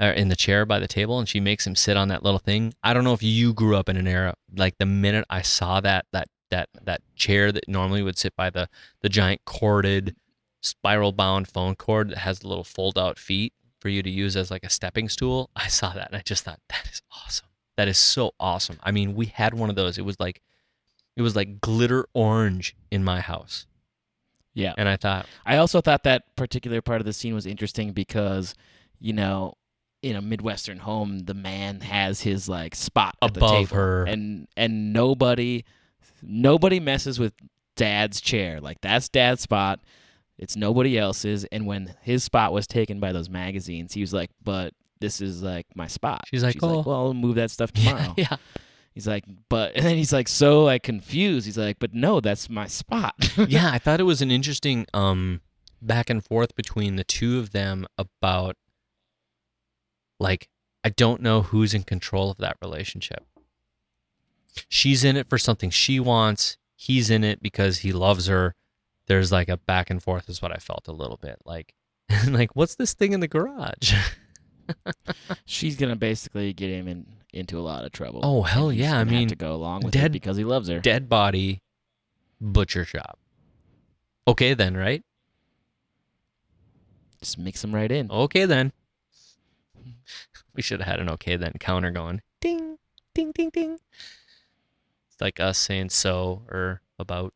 or 0.00 0.08
in 0.08 0.28
the 0.28 0.36
chair 0.36 0.66
by 0.66 0.78
the 0.78 0.88
table, 0.88 1.18
and 1.18 1.28
she 1.28 1.40
makes 1.40 1.66
him 1.66 1.76
sit 1.76 1.96
on 1.96 2.08
that 2.08 2.22
little 2.22 2.40
thing. 2.40 2.74
I 2.82 2.92
don't 2.92 3.04
know 3.04 3.14
if 3.14 3.22
you 3.22 3.54
grew 3.54 3.76
up 3.76 3.88
in 3.88 3.96
an 3.96 4.08
era 4.08 4.34
like 4.56 4.76
the 4.78 4.86
minute 4.86 5.24
I 5.30 5.42
saw 5.42 5.80
that 5.80 6.06
that 6.12 6.28
that 6.50 6.68
that 6.82 7.02
chair 7.14 7.52
that 7.52 7.68
normally 7.68 8.02
would 8.02 8.18
sit 8.18 8.34
by 8.36 8.50
the 8.50 8.68
the 9.02 9.08
giant 9.08 9.42
corded 9.44 10.16
spiral 10.60 11.12
bound 11.12 11.48
phone 11.48 11.76
cord 11.76 12.10
that 12.10 12.18
has 12.18 12.40
the 12.40 12.48
little 12.48 12.64
fold 12.64 12.98
out 12.98 13.18
feet 13.18 13.52
for 13.80 13.88
you 13.88 14.02
to 14.02 14.10
use 14.10 14.36
as 14.36 14.50
like 14.50 14.64
a 14.64 14.70
stepping 14.70 15.08
stool. 15.08 15.50
I 15.56 15.68
saw 15.68 15.92
that 15.92 16.08
and 16.08 16.16
I 16.16 16.22
just 16.24 16.44
thought 16.44 16.60
that 16.68 16.88
is 16.90 17.02
awesome. 17.24 17.46
That 17.76 17.88
is 17.88 17.98
so 17.98 18.32
awesome. 18.40 18.78
I 18.82 18.90
mean, 18.90 19.14
we 19.14 19.26
had 19.26 19.54
one 19.54 19.70
of 19.70 19.76
those. 19.76 19.98
It 19.98 20.04
was 20.04 20.18
like 20.18 20.42
it 21.16 21.22
was 21.22 21.36
like 21.36 21.60
glitter 21.60 22.06
orange 22.14 22.76
in 22.90 23.04
my 23.04 23.20
house. 23.20 23.66
Yeah. 24.56 24.72
And 24.78 24.88
I 24.88 24.96
thought, 24.96 25.26
I 25.44 25.58
also 25.58 25.80
thought 25.82 26.02
that 26.04 26.34
particular 26.34 26.80
part 26.80 27.00
of 27.00 27.04
the 27.04 27.12
scene 27.12 27.34
was 27.34 27.46
interesting 27.46 27.92
because, 27.92 28.54
you 28.98 29.12
know, 29.12 29.54
in 30.02 30.16
a 30.16 30.22
midwestern 30.22 30.78
home, 30.78 31.20
the 31.20 31.34
man 31.34 31.80
has 31.80 32.22
his 32.22 32.48
like 32.48 32.74
spot 32.74 33.16
Above 33.20 33.50
table, 33.50 33.76
her. 33.76 34.04
and 34.04 34.48
and 34.56 34.92
nobody, 34.94 35.64
nobody 36.22 36.80
messes 36.80 37.18
with 37.18 37.34
Dad's 37.76 38.20
chair. 38.20 38.60
Like 38.60 38.80
that's 38.80 39.08
Dad's 39.10 39.42
spot. 39.42 39.80
It's 40.38 40.56
nobody 40.56 40.98
else's. 40.98 41.44
And 41.46 41.66
when 41.66 41.94
his 42.02 42.24
spot 42.24 42.52
was 42.52 42.66
taken 42.66 42.98
by 42.98 43.12
those 43.12 43.28
magazines, 43.28 43.92
he 43.92 44.00
was 44.00 44.12
like, 44.14 44.30
"But 44.42 44.72
this 45.00 45.20
is 45.20 45.42
like 45.42 45.66
my 45.74 45.86
spot." 45.86 46.24
She's 46.30 46.42
like, 46.44 46.56
"Oh." 46.62 46.82
"Well, 46.82 46.96
I'll 46.96 47.14
move 47.14 47.34
that 47.36 47.50
stuff 47.50 47.72
tomorrow." 47.74 48.14
yeah, 48.16 48.36
He's 48.96 49.06
like, 49.06 49.24
"But," 49.50 49.72
and 49.76 49.84
then 49.84 49.96
he's 49.96 50.12
like, 50.12 50.26
so 50.26 50.64
like 50.64 50.82
confused. 50.82 51.44
He's 51.44 51.58
like, 51.58 51.78
"But 51.78 51.92
no, 51.92 52.20
that's 52.20 52.48
my 52.48 52.66
spot." 52.66 53.14
yeah, 53.46 53.70
I 53.70 53.78
thought 53.78 54.00
it 54.00 54.04
was 54.04 54.22
an 54.22 54.30
interesting 54.30 54.86
um 54.94 55.42
back 55.82 56.08
and 56.08 56.24
forth 56.24 56.56
between 56.56 56.96
the 56.96 57.04
two 57.04 57.38
of 57.38 57.50
them 57.50 57.86
about 57.98 58.56
like 60.18 60.48
I 60.82 60.88
don't 60.88 61.20
know 61.20 61.42
who's 61.42 61.74
in 61.74 61.82
control 61.82 62.30
of 62.30 62.38
that 62.38 62.56
relationship. 62.62 63.26
She's 64.66 65.04
in 65.04 65.18
it 65.18 65.28
for 65.28 65.36
something 65.36 65.68
she 65.68 66.00
wants. 66.00 66.56
He's 66.74 67.10
in 67.10 67.22
it 67.22 67.42
because 67.42 67.78
he 67.78 67.92
loves 67.92 68.28
her. 68.28 68.54
There's 69.08 69.30
like 69.30 69.50
a 69.50 69.58
back 69.58 69.90
and 69.90 70.02
forth 70.02 70.30
is 70.30 70.40
what 70.40 70.52
I 70.52 70.56
felt 70.56 70.88
a 70.88 70.92
little 70.92 71.18
bit 71.18 71.36
like. 71.44 71.74
like 72.28 72.56
what's 72.56 72.76
this 72.76 72.94
thing 72.94 73.12
in 73.12 73.20
the 73.20 73.28
garage? 73.28 73.92
She's 75.44 75.76
gonna 75.76 75.96
basically 75.96 76.54
get 76.54 76.70
him 76.70 76.88
in 76.88 77.06
into 77.32 77.58
a 77.58 77.60
lot 77.60 77.84
of 77.84 77.92
trouble. 77.92 78.20
Oh, 78.22 78.42
hell 78.42 78.70
and 78.70 78.78
yeah, 78.78 78.98
I 78.98 79.04
mean, 79.04 79.28
to 79.28 79.36
go 79.36 79.54
along 79.54 79.82
with 79.82 79.92
dead- 79.94 80.06
it 80.06 80.12
because 80.12 80.36
he 80.36 80.44
loves 80.44 80.68
her. 80.68 80.80
Dead 80.80 81.08
body 81.08 81.62
butcher 82.40 82.84
shop. 82.84 83.18
Okay 84.28 84.54
then, 84.54 84.76
right? 84.76 85.04
Just 87.20 87.38
mix 87.38 87.62
him 87.62 87.74
right 87.74 87.90
in. 87.90 88.10
Okay 88.10 88.44
then. 88.44 88.72
We 90.54 90.62
should 90.62 90.80
have 90.80 90.88
had 90.88 91.00
an 91.00 91.10
okay 91.10 91.36
then 91.36 91.52
counter 91.60 91.90
going. 91.90 92.22
Ding, 92.40 92.78
ding, 93.14 93.32
ding, 93.32 93.50
ding. 93.50 93.78
It's 95.10 95.20
like 95.20 95.38
us 95.40 95.58
saying 95.58 95.90
so 95.90 96.42
or 96.48 96.80
about, 96.98 97.34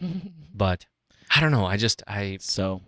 but 0.54 0.86
I 1.34 1.40
don't 1.40 1.50
know. 1.52 1.64
I 1.64 1.76
just 1.76 2.02
I 2.06 2.38
so 2.40 2.82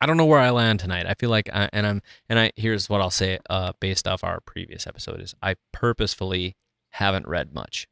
I 0.00 0.06
don't 0.06 0.16
know 0.16 0.26
where 0.26 0.38
I 0.38 0.50
land 0.50 0.80
tonight. 0.80 1.06
I 1.06 1.14
feel 1.14 1.30
like 1.30 1.48
I, 1.52 1.68
and 1.72 1.86
I'm 1.86 2.02
and 2.28 2.38
I 2.38 2.52
here's 2.56 2.88
what 2.88 3.00
I'll 3.00 3.10
say 3.10 3.38
uh 3.50 3.72
based 3.80 4.06
off 4.06 4.22
our 4.24 4.40
previous 4.40 4.86
episode 4.86 5.20
is 5.20 5.34
I 5.42 5.56
purposefully 5.72 6.56
haven't 6.90 7.26
read 7.26 7.52
much. 7.52 7.88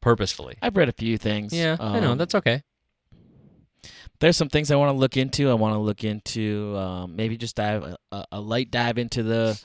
Purposefully. 0.00 0.56
I've 0.62 0.76
read 0.76 0.88
a 0.88 0.92
few 0.92 1.18
things. 1.18 1.52
Yeah, 1.52 1.76
I 1.80 2.00
know 2.00 2.12
Um, 2.12 2.18
that's 2.18 2.34
okay. 2.34 2.62
there's 4.20 4.36
some 4.36 4.48
things 4.48 4.70
I 4.70 4.76
want 4.76 4.94
to 4.94 4.98
look 4.98 5.16
into. 5.16 5.50
I 5.50 5.54
want 5.54 5.74
to 5.74 5.78
look 5.78 6.04
into 6.04 6.76
um, 6.76 7.16
maybe 7.16 7.36
just 7.36 7.56
dive 7.56 7.82
a, 7.82 7.96
a, 8.12 8.24
a 8.32 8.40
light 8.40 8.70
dive 8.70 8.98
into 8.98 9.22
the 9.22 9.60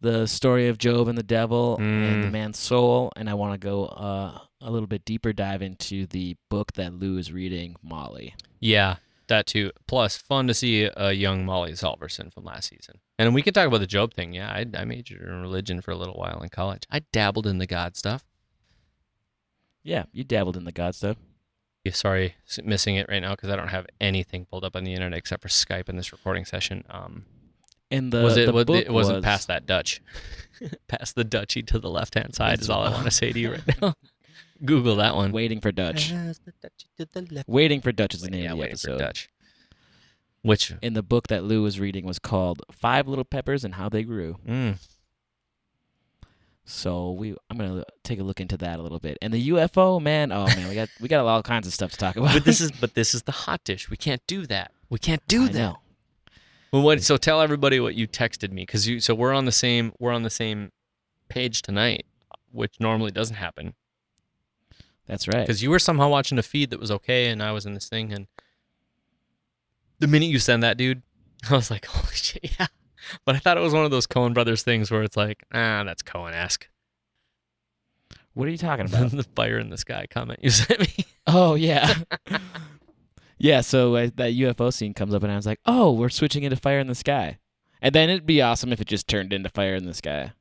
the 0.00 0.26
story 0.26 0.68
of 0.68 0.76
Job 0.78 1.08
and 1.08 1.16
the 1.16 1.22
devil 1.22 1.76
and 1.78 2.22
the 2.22 2.28
Mm. 2.28 2.32
man's 2.32 2.58
soul, 2.58 3.10
and 3.16 3.30
I 3.30 3.34
want 3.34 3.58
to 3.58 3.64
go 3.64 3.86
uh, 3.86 4.38
a 4.60 4.70
little 4.70 4.86
bit 4.86 5.04
deeper 5.04 5.32
dive 5.32 5.62
into 5.62 6.06
the 6.06 6.36
book 6.50 6.72
that 6.74 6.92
Lou 6.92 7.16
is 7.16 7.32
reading, 7.32 7.76
Molly. 7.82 8.34
Yeah, 8.60 8.96
that 9.28 9.46
too. 9.46 9.70
Plus, 9.86 10.16
fun 10.16 10.46
to 10.48 10.54
see 10.54 10.88
a 10.96 11.12
young 11.12 11.44
Molly 11.44 11.72
Solverson 11.72 12.32
from 12.32 12.44
last 12.44 12.70
season. 12.70 13.00
And 13.18 13.34
we 13.34 13.42
can 13.42 13.54
talk 13.54 13.66
about 13.66 13.78
the 13.80 13.86
Job 13.86 14.14
thing. 14.14 14.32
Yeah, 14.32 14.50
I, 14.50 14.66
I 14.76 14.84
majored 14.84 15.22
in 15.22 15.40
religion 15.40 15.80
for 15.80 15.90
a 15.90 15.96
little 15.96 16.14
while 16.14 16.40
in 16.42 16.48
college. 16.48 16.84
I 16.90 17.00
dabbled 17.12 17.46
in 17.46 17.58
the 17.58 17.66
God 17.66 17.96
stuff. 17.96 18.24
Yeah, 19.82 20.04
you 20.12 20.24
dabbled 20.24 20.56
in 20.56 20.64
the 20.64 20.72
God 20.72 20.94
stuff. 20.94 21.16
Yeah, 21.84 21.92
sorry, 21.92 22.34
missing 22.64 22.96
it 22.96 23.06
right 23.08 23.20
now 23.20 23.30
because 23.36 23.48
I 23.50 23.56
don't 23.56 23.68
have 23.68 23.86
anything 24.00 24.44
pulled 24.44 24.64
up 24.64 24.74
on 24.74 24.82
the 24.84 24.92
internet 24.92 25.18
except 25.18 25.42
for 25.42 25.48
Skype 25.48 25.88
in 25.88 25.96
this 25.96 26.10
recording 26.12 26.44
session. 26.44 26.82
Um, 26.90 27.24
And 27.92 28.12
the 28.12 28.22
was 28.22 28.36
it? 28.36 28.46
the 28.46 28.52
was, 28.52 28.64
book 28.64 28.84
it 28.84 28.92
wasn't 28.92 29.18
was, 29.18 29.24
past 29.24 29.46
that 29.48 29.66
Dutch. 29.66 30.02
past 30.88 31.14
the 31.14 31.22
Dutchy 31.22 31.62
to 31.62 31.78
the 31.78 31.88
left 31.90 32.14
hand 32.14 32.34
side 32.34 32.60
is 32.60 32.68
all 32.68 32.82
I 32.82 32.90
want 32.90 33.04
to 33.04 33.10
say 33.12 33.32
to 33.32 33.38
you 33.38 33.52
right 33.52 33.80
now. 33.82 33.94
Google 34.64 34.96
that 34.96 35.14
one. 35.14 35.32
Waiting 35.32 35.60
for 35.60 35.70
Dutch. 35.72 36.10
Past 36.10 36.44
the 36.44 36.52
Dutchy 36.62 36.86
to 36.98 37.06
the 37.06 37.34
left. 37.34 37.48
Waiting 37.48 37.80
for 37.80 37.92
Dutch 37.92 38.14
is 38.14 38.22
the 38.22 38.30
name 38.30 38.44
yeah, 38.44 38.52
of 38.52 38.56
the 38.56 38.60
waiting 38.62 38.76
for 38.76 38.90
episode. 38.90 38.98
Dutch. 38.98 39.28
Which 40.42 40.72
in 40.80 40.94
the 40.94 41.02
book 41.02 41.26
that 41.28 41.42
Lou 41.44 41.62
was 41.62 41.80
reading 41.80 42.04
was 42.06 42.18
called 42.18 42.62
Five 42.70 43.08
Little 43.08 43.24
Peppers 43.24 43.64
and 43.64 43.74
How 43.74 43.88
They 43.88 44.04
Grew. 44.04 44.36
mm, 44.46 44.78
So 46.64 47.10
we, 47.12 47.34
I'm 47.50 47.58
gonna 47.58 47.84
take 48.04 48.20
a 48.20 48.22
look 48.22 48.40
into 48.40 48.56
that 48.58 48.78
a 48.78 48.82
little 48.82 49.00
bit. 49.00 49.18
And 49.20 49.32
the 49.32 49.48
UFO, 49.50 50.00
man, 50.00 50.30
oh 50.32 50.46
man, 50.46 50.68
we 50.68 50.74
got 50.74 50.88
we 51.00 51.08
got 51.08 51.24
all 51.26 51.42
kinds 51.42 51.66
of 51.66 51.74
stuff 51.74 51.90
to 51.92 51.96
talk 51.96 52.16
about. 52.16 52.32
but 52.32 52.44
this 52.44 52.60
is 52.60 52.70
but 52.70 52.94
this 52.94 53.14
is 53.14 53.22
the 53.24 53.32
hot 53.32 53.62
dish. 53.64 53.90
We 53.90 53.96
can't 53.96 54.22
do 54.26 54.46
that. 54.46 54.72
We 54.88 54.98
can't 54.98 55.26
do 55.26 55.44
I 55.44 55.48
that. 55.48 55.54
know. 55.58 55.78
Well, 56.72 56.82
what? 56.82 57.02
So 57.02 57.16
tell 57.16 57.40
everybody 57.40 57.80
what 57.80 57.94
you 57.94 58.06
texted 58.08 58.50
me 58.52 58.62
because 58.62 58.86
you. 58.88 59.00
So 59.00 59.14
we're 59.14 59.32
on 59.34 59.44
the 59.46 59.52
same. 59.52 59.92
We're 59.98 60.12
on 60.12 60.22
the 60.22 60.30
same 60.30 60.70
page 61.28 61.62
tonight, 61.62 62.06
which 62.52 62.74
normally 62.78 63.10
doesn't 63.10 63.36
happen 63.36 63.74
That's 65.06 65.28
right. 65.28 65.46
because 65.46 65.62
you 65.62 65.70
were 65.70 65.78
somehow 65.78 66.08
watching 66.08 66.38
a 66.38 66.42
feed 66.42 66.70
that 66.70 66.80
was 66.80 66.90
okay, 66.90 67.28
and 67.28 67.42
I 67.42 67.52
was 67.52 67.66
in 67.66 67.74
this 67.74 67.88
thing, 67.88 68.12
and 68.12 68.26
the 69.98 70.06
minute 70.06 70.26
you 70.26 70.38
send 70.38 70.62
that, 70.62 70.76
dude, 70.76 71.02
I 71.50 71.54
was 71.54 71.70
like, 71.70 71.86
holy 71.86 72.06
shit, 72.14 72.58
yeah. 72.58 72.66
But 73.24 73.36
I 73.36 73.38
thought 73.38 73.56
it 73.56 73.60
was 73.60 73.72
one 73.72 73.84
of 73.84 73.90
those 73.90 74.06
Coen 74.06 74.34
Brothers 74.34 74.62
things 74.62 74.90
where 74.90 75.02
it's 75.02 75.16
like, 75.16 75.44
ah, 75.52 75.84
that's 75.84 76.02
Coen 76.02 76.32
esque. 76.32 76.68
What 78.34 78.48
are 78.48 78.50
you 78.50 78.58
talking 78.58 78.86
about? 78.92 79.12
the 79.12 79.22
fire 79.22 79.58
in 79.58 79.70
the 79.70 79.78
sky 79.78 80.06
comment 80.10 80.40
you 80.42 80.50
sent 80.50 80.80
me. 80.80 81.06
oh 81.26 81.54
yeah, 81.54 81.94
yeah. 83.38 83.60
So 83.62 83.94
uh, 83.96 84.10
that 84.16 84.32
UFO 84.32 84.72
scene 84.72 84.92
comes 84.92 85.14
up, 85.14 85.22
and 85.22 85.32
I 85.32 85.36
was 85.36 85.46
like, 85.46 85.60
oh, 85.66 85.92
we're 85.92 86.08
switching 86.10 86.42
into 86.42 86.56
Fire 86.56 86.80
in 86.80 86.86
the 86.88 86.94
Sky. 86.94 87.38
And 87.80 87.94
then 87.94 88.10
it'd 88.10 88.26
be 88.26 88.42
awesome 88.42 88.72
if 88.72 88.80
it 88.80 88.88
just 88.88 89.06
turned 89.06 89.32
into 89.32 89.48
Fire 89.48 89.74
in 89.74 89.86
the 89.86 89.94
Sky. 89.94 90.32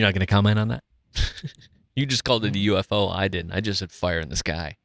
You're 0.00 0.08
not 0.08 0.14
going 0.14 0.20
to 0.20 0.26
comment 0.26 0.58
on 0.58 0.68
that? 0.68 0.82
you 1.94 2.06
just 2.06 2.24
called 2.24 2.46
it 2.46 2.56
a 2.56 2.58
UFO. 2.58 3.14
I 3.14 3.28
didn't. 3.28 3.52
I 3.52 3.60
just 3.60 3.80
said 3.80 3.92
fire 3.92 4.18
in 4.18 4.30
the 4.30 4.36
sky. 4.36 4.78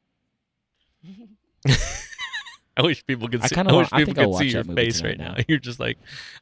I 2.75 2.81
wish 2.81 3.05
people 3.05 3.29
could 3.29 3.41
see. 3.45 3.55
I, 3.55 3.61
wa- 3.61 3.77
wish 3.77 3.91
people 3.91 4.13
I'll 4.19 4.31
could 4.33 4.39
see 4.39 4.49
your 4.49 4.65
face 4.65 5.01
right 5.01 5.17
now. 5.17 5.35
now. 5.35 5.43
You're 5.47 5.59
just 5.59 5.79
like, 5.79 5.97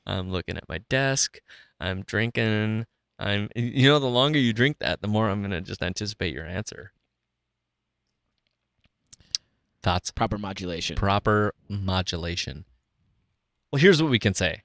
I'm 0.08 0.32
looking 0.32 0.58
at 0.58 0.68
my 0.68 0.80
desk. 0.90 1.38
I'm 1.80 2.02
drinking. 2.02 2.88
I'm. 3.20 3.48
You 3.56 3.90
know, 3.90 4.00
the 4.00 4.08
longer 4.08 4.40
you 4.40 4.54
drink 4.54 4.80
that, 4.80 5.04
the 5.04 5.08
more 5.08 5.30
I'm 5.30 5.44
gonna 5.44 5.62
just 5.62 5.84
anticipate 5.84 6.34
your 6.34 6.48
answer. 6.48 6.94
Thoughts? 9.84 10.10
Proper 10.10 10.40
modulation. 10.40 10.96
Proper 10.96 11.54
modulation. 11.70 12.66
Well, 13.72 13.80
here's 13.80 14.02
what 14.02 14.10
we 14.10 14.18
can 14.18 14.34
say. 14.34 14.64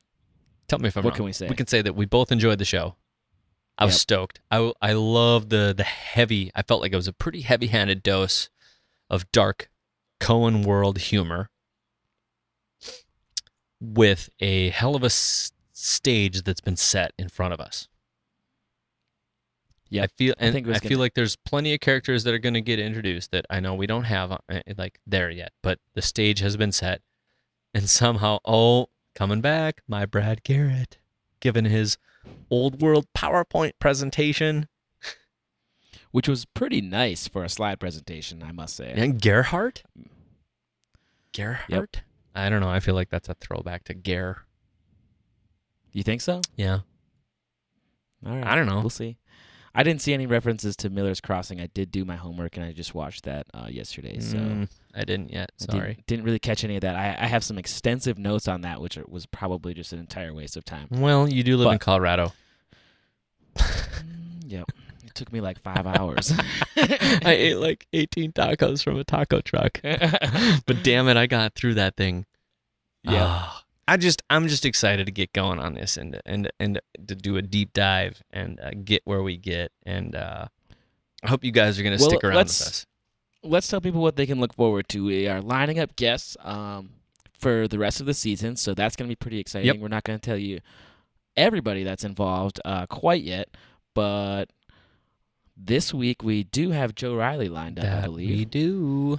Tell 0.66 0.78
me 0.78 0.88
if 0.88 0.96
I'm 0.96 1.04
What 1.04 1.10
wrong. 1.10 1.16
can 1.16 1.24
we 1.26 1.32
say? 1.34 1.48
We 1.48 1.56
can 1.56 1.66
say 1.66 1.82
that 1.82 1.94
we 1.94 2.06
both 2.06 2.32
enjoyed 2.32 2.58
the 2.58 2.64
show. 2.64 2.94
I 3.80 3.84
was 3.84 3.94
Yep. 3.94 4.00
stoked. 4.00 4.40
I 4.50 4.72
I 4.82 4.92
love 4.92 5.48
the 5.50 5.72
the 5.76 5.84
heavy. 5.84 6.50
I 6.54 6.62
felt 6.62 6.80
like 6.82 6.92
it 6.92 6.96
was 6.96 7.08
a 7.08 7.12
pretty 7.12 7.42
heavy-handed 7.42 8.02
dose 8.02 8.48
of 9.08 9.30
dark 9.32 9.70
Coen 10.20 10.64
world 10.66 10.98
humor 10.98 11.48
with 13.80 14.28
a 14.40 14.70
hell 14.70 14.96
of 14.96 15.02
a 15.02 15.06
s- 15.06 15.52
stage 15.72 16.42
that's 16.42 16.60
been 16.60 16.76
set 16.76 17.12
in 17.18 17.28
front 17.28 17.54
of 17.54 17.60
us. 17.60 17.88
Yeah, 19.90 20.02
I 20.02 20.06
feel 20.08 20.34
and 20.38 20.50
I, 20.50 20.52
think 20.52 20.66
it 20.66 20.80
feel 20.80 20.90
gonna- 20.90 21.00
like 21.00 21.14
there's 21.14 21.36
plenty 21.36 21.72
of 21.72 21.80
characters 21.80 22.24
that 22.24 22.34
are 22.34 22.38
going 22.38 22.54
to 22.54 22.60
get 22.60 22.78
introduced 22.78 23.30
that 23.30 23.46
I 23.48 23.60
know 23.60 23.74
we 23.74 23.86
don't 23.86 24.04
have 24.04 24.32
uh, 24.32 24.38
like 24.76 24.98
there 25.06 25.30
yet, 25.30 25.52
but 25.62 25.78
the 25.94 26.02
stage 26.02 26.40
has 26.40 26.56
been 26.56 26.72
set, 26.72 27.00
and 27.72 27.88
somehow 27.88 28.38
oh 28.44 28.88
coming 29.14 29.40
back, 29.40 29.82
my 29.86 30.04
Brad 30.04 30.42
Garrett, 30.42 30.98
given 31.40 31.64
his 31.64 31.96
old 32.50 32.80
world 32.80 33.06
PowerPoint 33.16 33.72
presentation, 33.78 34.68
which 36.10 36.28
was 36.28 36.44
pretty 36.44 36.80
nice 36.80 37.28
for 37.28 37.44
a 37.44 37.48
slide 37.48 37.78
presentation, 37.80 38.42
I 38.42 38.52
must 38.52 38.76
say. 38.76 38.92
and 38.96 39.20
Gerhardt, 39.20 39.82
Gerhardt. 41.34 42.02
I 42.34 42.48
don't 42.48 42.60
know. 42.60 42.68
I 42.70 42.80
feel 42.80 42.94
like 42.94 43.10
that's 43.10 43.28
a 43.28 43.34
throwback 43.34 43.84
to 43.84 43.94
Ger. 43.94 44.44
You 45.92 46.02
think 46.02 46.20
so? 46.20 46.40
Yeah, 46.56 46.80
All 48.24 48.36
right. 48.36 48.46
I 48.46 48.54
don't 48.54 48.66
know. 48.66 48.80
We'll 48.80 48.90
see. 48.90 49.16
I 49.74 49.82
didn't 49.82 50.00
see 50.02 50.12
any 50.14 50.26
references 50.26 50.76
to 50.78 50.90
Miller's 50.90 51.20
Crossing. 51.20 51.60
I 51.60 51.66
did 51.68 51.90
do 51.90 52.04
my 52.04 52.16
homework 52.16 52.56
and 52.56 52.64
I 52.66 52.72
just 52.72 52.94
watched 52.94 53.24
that 53.24 53.46
uh, 53.54 53.66
yesterday. 53.70 54.18
So 54.20 54.38
Mm, 54.38 54.68
I 54.94 55.04
didn't 55.04 55.32
yet. 55.32 55.50
Sorry. 55.58 55.94
didn't, 55.94 56.06
didn't 56.06 56.24
really 56.24 56.38
catch 56.38 56.64
any 56.64 56.76
of 56.76 56.80
that. 56.82 56.96
I, 56.96 57.16
I 57.24 57.26
have 57.26 57.44
some 57.44 57.58
extensive 57.58 58.18
notes 58.18 58.48
on 58.48 58.62
that, 58.62 58.80
which 58.80 58.96
are- 58.96 59.04
was 59.06 59.26
probably 59.26 59.74
just 59.74 59.92
an 59.92 59.98
entire 60.00 60.32
waste 60.34 60.56
of 60.56 60.64
time. 60.64 60.88
Well, 60.90 61.28
you 61.28 61.42
do 61.42 61.56
live 61.56 61.72
in 61.72 61.78
Colorado. 61.78 62.32
Mm, 63.56 64.50
yep. 64.50 64.66
It 65.04 65.14
took 65.14 65.32
me 65.32 65.40
like 65.40 65.60
five 65.60 65.86
hours. 65.86 66.32
I 66.76 67.20
ate 67.38 67.56
like 67.56 67.86
18 67.92 68.32
tacos 68.32 68.82
from 68.82 68.96
a 68.98 69.04
taco 69.04 69.40
truck. 69.40 69.80
but 69.82 70.82
damn 70.82 71.08
it, 71.08 71.16
I 71.16 71.26
got 71.26 71.54
through 71.54 71.74
that 71.74 71.96
thing. 71.96 72.26
Yeah. 73.04 73.48
I 73.88 73.96
just 73.96 74.22
I'm 74.30 74.46
just 74.48 74.64
excited 74.64 75.06
to 75.06 75.12
get 75.12 75.32
going 75.32 75.58
on 75.58 75.74
this 75.74 75.96
and 75.96 76.20
and 76.26 76.50
and 76.60 76.80
to 77.06 77.14
do 77.14 77.36
a 77.36 77.42
deep 77.42 77.72
dive 77.72 78.22
and 78.30 78.60
uh, 78.60 78.70
get 78.84 79.02
where 79.04 79.22
we 79.22 79.36
get 79.36 79.72
and 79.84 80.14
uh 80.14 80.46
I 81.24 81.28
hope 81.28 81.42
you 81.42 81.50
guys 81.50 81.80
are 81.80 81.82
going 81.82 81.96
to 81.96 82.00
Well, 82.02 82.10
stick 82.10 82.22
around 82.22 82.36
let's- 82.36 82.60
with 82.60 82.68
us. 82.68 82.86
let's 83.42 83.66
tell 83.66 83.80
people 83.80 84.00
what 84.02 84.14
they 84.16 84.26
can 84.26 84.38
look 84.40 84.54
forward 84.54 84.88
to. 84.90 85.04
We 85.04 85.26
are 85.26 85.40
lining 85.40 85.80
up 85.80 85.96
guests 85.96 86.36
um, 86.42 86.90
for 87.36 87.66
the 87.66 87.78
rest 87.78 87.98
of 88.00 88.06
the 88.06 88.14
season, 88.14 88.54
so 88.56 88.72
that's 88.74 88.94
going 88.94 89.08
to 89.08 89.10
be 89.12 89.16
pretty 89.16 89.40
exciting. 89.40 89.80
We're 89.80 89.88
not 89.88 90.04
going 90.04 90.18
to 90.20 90.24
tell 90.24 90.36
you 90.38 90.60
everybody 91.36 91.82
that's 91.82 92.04
involved 92.04 92.60
uh, 92.64 92.86
quite 92.86 93.22
yet, 93.24 93.48
but 93.94 94.44
this 95.56 95.92
week 95.92 96.22
we 96.22 96.44
do 96.44 96.70
have 96.70 96.94
Joe 96.94 97.16
Riley 97.16 97.48
lined 97.48 97.78
up, 97.80 97.84
I 97.86 98.00
believe, 98.02 98.38
we 98.38 98.44
do. 98.44 99.18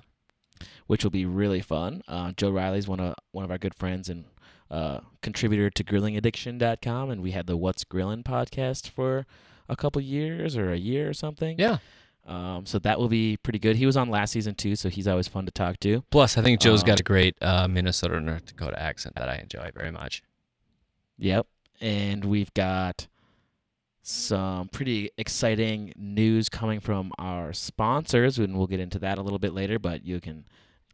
which 0.87 1.03
will 1.03 1.11
be 1.11 1.25
really 1.25 1.59
fun. 1.61 2.01
Uh, 2.07 2.31
Joe 2.37 2.51
Riley's 2.51 2.87
one 2.87 2.99
of 3.01 3.15
one 3.31 3.43
of 3.43 3.51
our 3.51 3.57
good 3.57 3.75
friends 3.75 4.07
and 4.09 4.23
uh, 4.71 4.99
contributor 5.21 5.69
to 5.69 5.83
GrillingAddiction.com, 5.83 7.09
and 7.09 7.21
we 7.21 7.31
had 7.31 7.47
the 7.47 7.57
What's 7.57 7.83
Grillin' 7.83 8.23
podcast 8.23 8.89
for 8.89 9.25
a 9.67 9.75
couple 9.75 10.01
years 10.01 10.57
or 10.57 10.71
a 10.71 10.77
year 10.77 11.09
or 11.09 11.13
something. 11.13 11.57
Yeah. 11.59 11.77
Um, 12.25 12.65
so 12.65 12.77
that 12.79 12.99
will 12.99 13.07
be 13.07 13.37
pretty 13.37 13.57
good. 13.59 13.75
He 13.75 13.85
was 13.87 13.97
on 13.97 14.09
last 14.09 14.31
season 14.31 14.53
too, 14.53 14.75
so 14.75 14.89
he's 14.89 15.07
always 15.07 15.27
fun 15.27 15.45
to 15.45 15.51
talk 15.51 15.79
to. 15.79 16.03
Plus, 16.11 16.37
I 16.37 16.41
think 16.43 16.59
Joe's 16.59 16.83
Um, 16.83 16.87
got 16.87 16.99
a 16.99 17.03
great 17.03 17.35
uh, 17.41 17.67
Minnesota 17.67 18.19
North 18.19 18.45
Dakota 18.45 18.79
accent 18.79 19.15
that 19.15 19.29
I 19.29 19.37
enjoy 19.37 19.71
very 19.73 19.91
much. 19.91 20.21
Yep. 21.17 21.47
And 21.81 22.25
we've 22.25 22.53
got 22.53 23.07
some 24.03 24.67
pretty 24.69 25.09
exciting 25.17 25.93
news 25.95 26.49
coming 26.49 26.79
from 26.79 27.11
our 27.17 27.53
sponsors, 27.53 28.37
and 28.39 28.57
we'll 28.57 28.67
get 28.67 28.79
into 28.79 28.99
that 28.99 29.17
a 29.17 29.21
little 29.21 29.39
bit 29.39 29.53
later, 29.53 29.79
but 29.79 30.05
you 30.05 30.19
can 30.19 30.45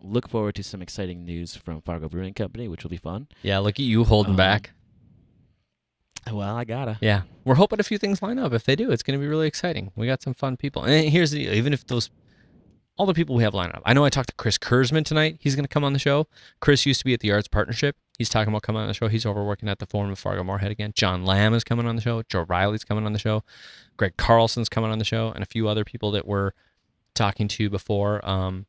look 0.02 0.30
forward 0.30 0.56
to 0.56 0.64
some 0.64 0.82
exciting 0.82 1.26
news 1.26 1.56
from 1.56 1.82
Fargo 1.82 2.10
Brewing 2.10 2.34
Company, 2.34 2.68
which 2.68 2.84
will 2.84 2.90
be 2.92 2.98
fun. 2.98 3.28
Yeah, 3.42 3.60
look 3.60 3.76
at 3.76 3.86
you 3.86 4.04
holding 4.04 4.32
Um, 4.32 4.38
back. 4.38 4.72
Well, 6.32 6.56
I 6.56 6.64
gotta. 6.64 6.98
Yeah, 7.02 7.22
we're 7.44 7.56
hoping 7.56 7.80
a 7.80 7.84
few 7.84 7.98
things 8.00 8.22
line 8.22 8.40
up. 8.40 8.52
If 8.52 8.64
they 8.64 8.76
do, 8.76 8.92
it's 8.92 9.04
going 9.04 9.18
to 9.20 9.24
be 9.24 9.30
really 9.30 9.48
exciting. 9.48 9.92
We 9.96 10.08
got 10.08 10.24
some 10.24 10.34
fun 10.34 10.58
people. 10.58 10.84
And 10.84 11.10
here's 11.10 11.32
the 11.32 11.44
deal: 11.46 11.54
even 11.54 11.72
if 11.72 11.86
those, 11.86 12.10
all 12.98 13.06
the 13.06 13.14
people 13.14 13.36
we 13.36 13.44
have 13.44 13.54
lined 13.54 13.74
up. 13.76 13.84
I 13.86 13.94
know 13.94 14.04
I 14.06 14.10
talked 14.10 14.30
to 14.30 14.36
Chris 14.36 14.58
Kurzman 14.58 15.06
tonight. 15.06 15.38
He's 15.40 15.56
going 15.56 15.66
to 15.66 15.70
come 15.70 15.84
on 15.84 15.94
the 15.94 16.00
show. 16.00 16.26
Chris 16.62 16.84
used 16.86 17.00
to 17.02 17.06
be 17.06 17.14
at 17.14 17.20
the 17.20 17.32
Arts 17.32 17.48
Partnership. 17.48 17.96
He's 18.18 18.30
talking 18.30 18.52
about 18.52 18.64
coming 18.64 18.82
on 18.82 18.88
the 18.88 18.94
show. 18.96 19.08
He's 19.08 19.26
over 19.26 19.44
working 19.44 19.70
at 19.70 19.78
the 19.78 19.86
Forum 19.86 20.10
of 20.10 20.18
Fargo 20.18 20.44
Moorhead 20.44 20.72
again. 20.72 20.94
John 20.96 21.26
Lamb 21.26 21.54
is 21.54 21.64
coming 21.64 21.86
on 21.86 21.96
the 21.96 22.02
show. 22.02 22.24
Joe 22.24 22.46
Riley's 22.50 22.84
coming 22.86 23.06
on 23.06 23.14
the 23.14 23.20
show. 23.20 23.44
Greg 23.98 24.18
Carlson's 24.18 24.70
coming 24.70 24.90
on 24.90 24.98
the 24.98 25.06
show, 25.06 25.32
and 25.32 25.44
a 25.44 25.46
few 25.46 25.68
other 25.68 25.84
people 25.86 26.10
that 26.12 26.26
we're 26.26 26.52
talking 27.14 27.48
to 27.50 27.70
before. 27.70 28.28
Um, 28.28 28.66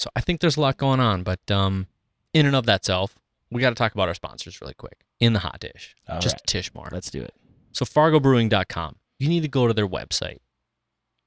so 0.00 0.08
I 0.16 0.22
think 0.22 0.40
there's 0.40 0.56
a 0.56 0.60
lot 0.60 0.78
going 0.78 0.98
on. 0.98 1.22
But 1.22 1.50
um, 1.50 1.86
in 2.32 2.46
and 2.46 2.56
of 2.56 2.64
that 2.66 2.84
self, 2.84 3.18
we 3.50 3.60
got 3.60 3.68
to 3.68 3.74
talk 3.74 3.92
about 3.92 4.08
our 4.08 4.14
sponsors 4.14 4.60
really 4.60 4.74
quick 4.74 5.04
in 5.20 5.34
the 5.34 5.40
hot 5.40 5.60
dish. 5.60 5.94
All 6.08 6.20
just 6.20 6.36
right. 6.36 6.42
a 6.42 6.46
tish 6.46 6.74
more. 6.74 6.88
Let's 6.90 7.10
do 7.10 7.22
it. 7.22 7.34
So 7.72 7.84
fargobrewing.com. 7.84 8.96
You 9.18 9.28
need 9.28 9.42
to 9.42 9.48
go 9.48 9.66
to 9.66 9.74
their 9.74 9.86
website. 9.86 10.38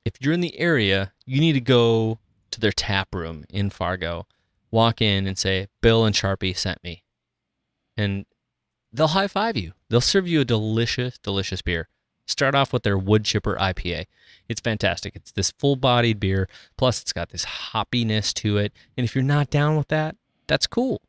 If 0.04 0.14
you're 0.20 0.34
in 0.34 0.42
the 0.42 0.60
area, 0.60 1.14
you 1.26 1.40
need 1.40 1.54
to 1.54 1.62
go 1.62 2.18
to 2.52 2.60
their 2.60 2.72
tap 2.72 3.14
room 3.14 3.46
in 3.50 3.70
Fargo. 3.70 4.26
Walk 4.72 5.02
in 5.02 5.28
and 5.28 5.38
say, 5.38 5.68
"Bill 5.82 6.04
and 6.04 6.16
Sharpie 6.16 6.58
sent 6.58 6.84
me." 6.84 7.04
And 7.96 8.26
they'll 8.92 9.10
high 9.10 9.28
five 9.28 9.56
you. 9.56 9.74
They'll 9.90 10.02
serve 10.02 10.28
you 10.28 10.42
a 10.42 10.46
delicious, 10.46 11.20
delicious 11.20 11.62
beer. 11.62 11.90
Start 12.26 12.56
off 12.56 12.72
with 12.72 12.84
their 12.84 12.98
Wood 12.98 13.26
Chipper 13.26 13.56
IPA. 13.56 14.06
It's 14.48 14.62
fantastic. 14.62 15.16
It's 15.16 15.32
this 15.32 15.52
full-bodied 15.52 16.20
beer, 16.20 16.48
plus 16.78 17.02
it's 17.02 17.14
got 17.14 17.30
this 17.30 17.46
hoppiness 17.46 18.34
to 18.36 18.58
it. 18.58 18.74
And 18.98 19.04
if 19.04 19.16
you're 19.16 19.24
not 19.24 19.50
down 19.50 19.76
with 19.76 19.90
that, 19.90 20.16
that's 20.48 20.68
cool 20.68 21.02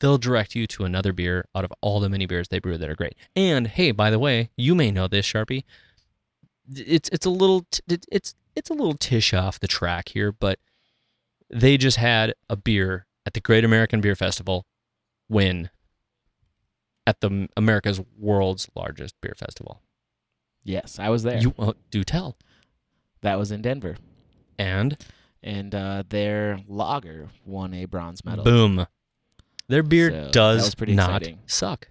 they'll 0.00 0.18
direct 0.18 0.54
you 0.54 0.66
to 0.66 0.84
another 0.84 1.12
beer 1.12 1.46
out 1.54 1.64
of 1.64 1.72
all 1.80 2.00
the 2.00 2.08
many 2.08 2.26
beers 2.26 2.48
they 2.48 2.58
brew 2.58 2.76
that 2.76 2.90
are 2.90 2.96
great. 2.96 3.14
And 3.36 3.68
hey, 3.68 3.92
by 3.92 4.10
the 4.10 4.18
way, 4.18 4.50
you 4.56 4.74
may 4.74 4.90
know 4.90 5.06
this, 5.06 5.26
Sharpie. 5.26 5.64
It's 6.74 7.08
it's 7.10 7.26
a 7.26 7.30
little 7.30 7.66
it's 7.88 8.34
it's 8.56 8.70
a 8.70 8.74
little 8.74 8.94
tish 8.94 9.32
off 9.32 9.60
the 9.60 9.68
track 9.68 10.10
here, 10.10 10.32
but 10.32 10.58
they 11.48 11.76
just 11.76 11.96
had 11.96 12.34
a 12.48 12.56
beer 12.56 13.06
at 13.26 13.34
the 13.34 13.40
Great 13.40 13.64
American 13.64 14.00
Beer 14.00 14.14
Festival 14.14 14.66
win 15.28 15.70
at 17.06 17.20
the 17.20 17.48
America's 17.56 18.00
world's 18.18 18.68
largest 18.74 19.14
beer 19.20 19.34
festival. 19.36 19.80
Yes, 20.64 20.98
I 20.98 21.08
was 21.08 21.22
there. 21.22 21.38
You 21.38 21.54
well, 21.56 21.74
do 21.90 22.04
tell. 22.04 22.36
that 23.22 23.38
was 23.38 23.50
in 23.50 23.62
Denver. 23.62 23.96
And 24.58 24.96
And 25.42 25.74
uh, 25.74 26.04
their 26.08 26.60
lager 26.68 27.28
won 27.46 27.72
a 27.74 27.86
bronze 27.86 28.24
medal. 28.24 28.44
boom. 28.44 28.86
Their 29.68 29.82
beer 29.82 30.10
So, 30.10 30.30
does 30.30 30.74
not 30.80 31.22
exciting. 31.22 31.38
suck. 31.46 31.88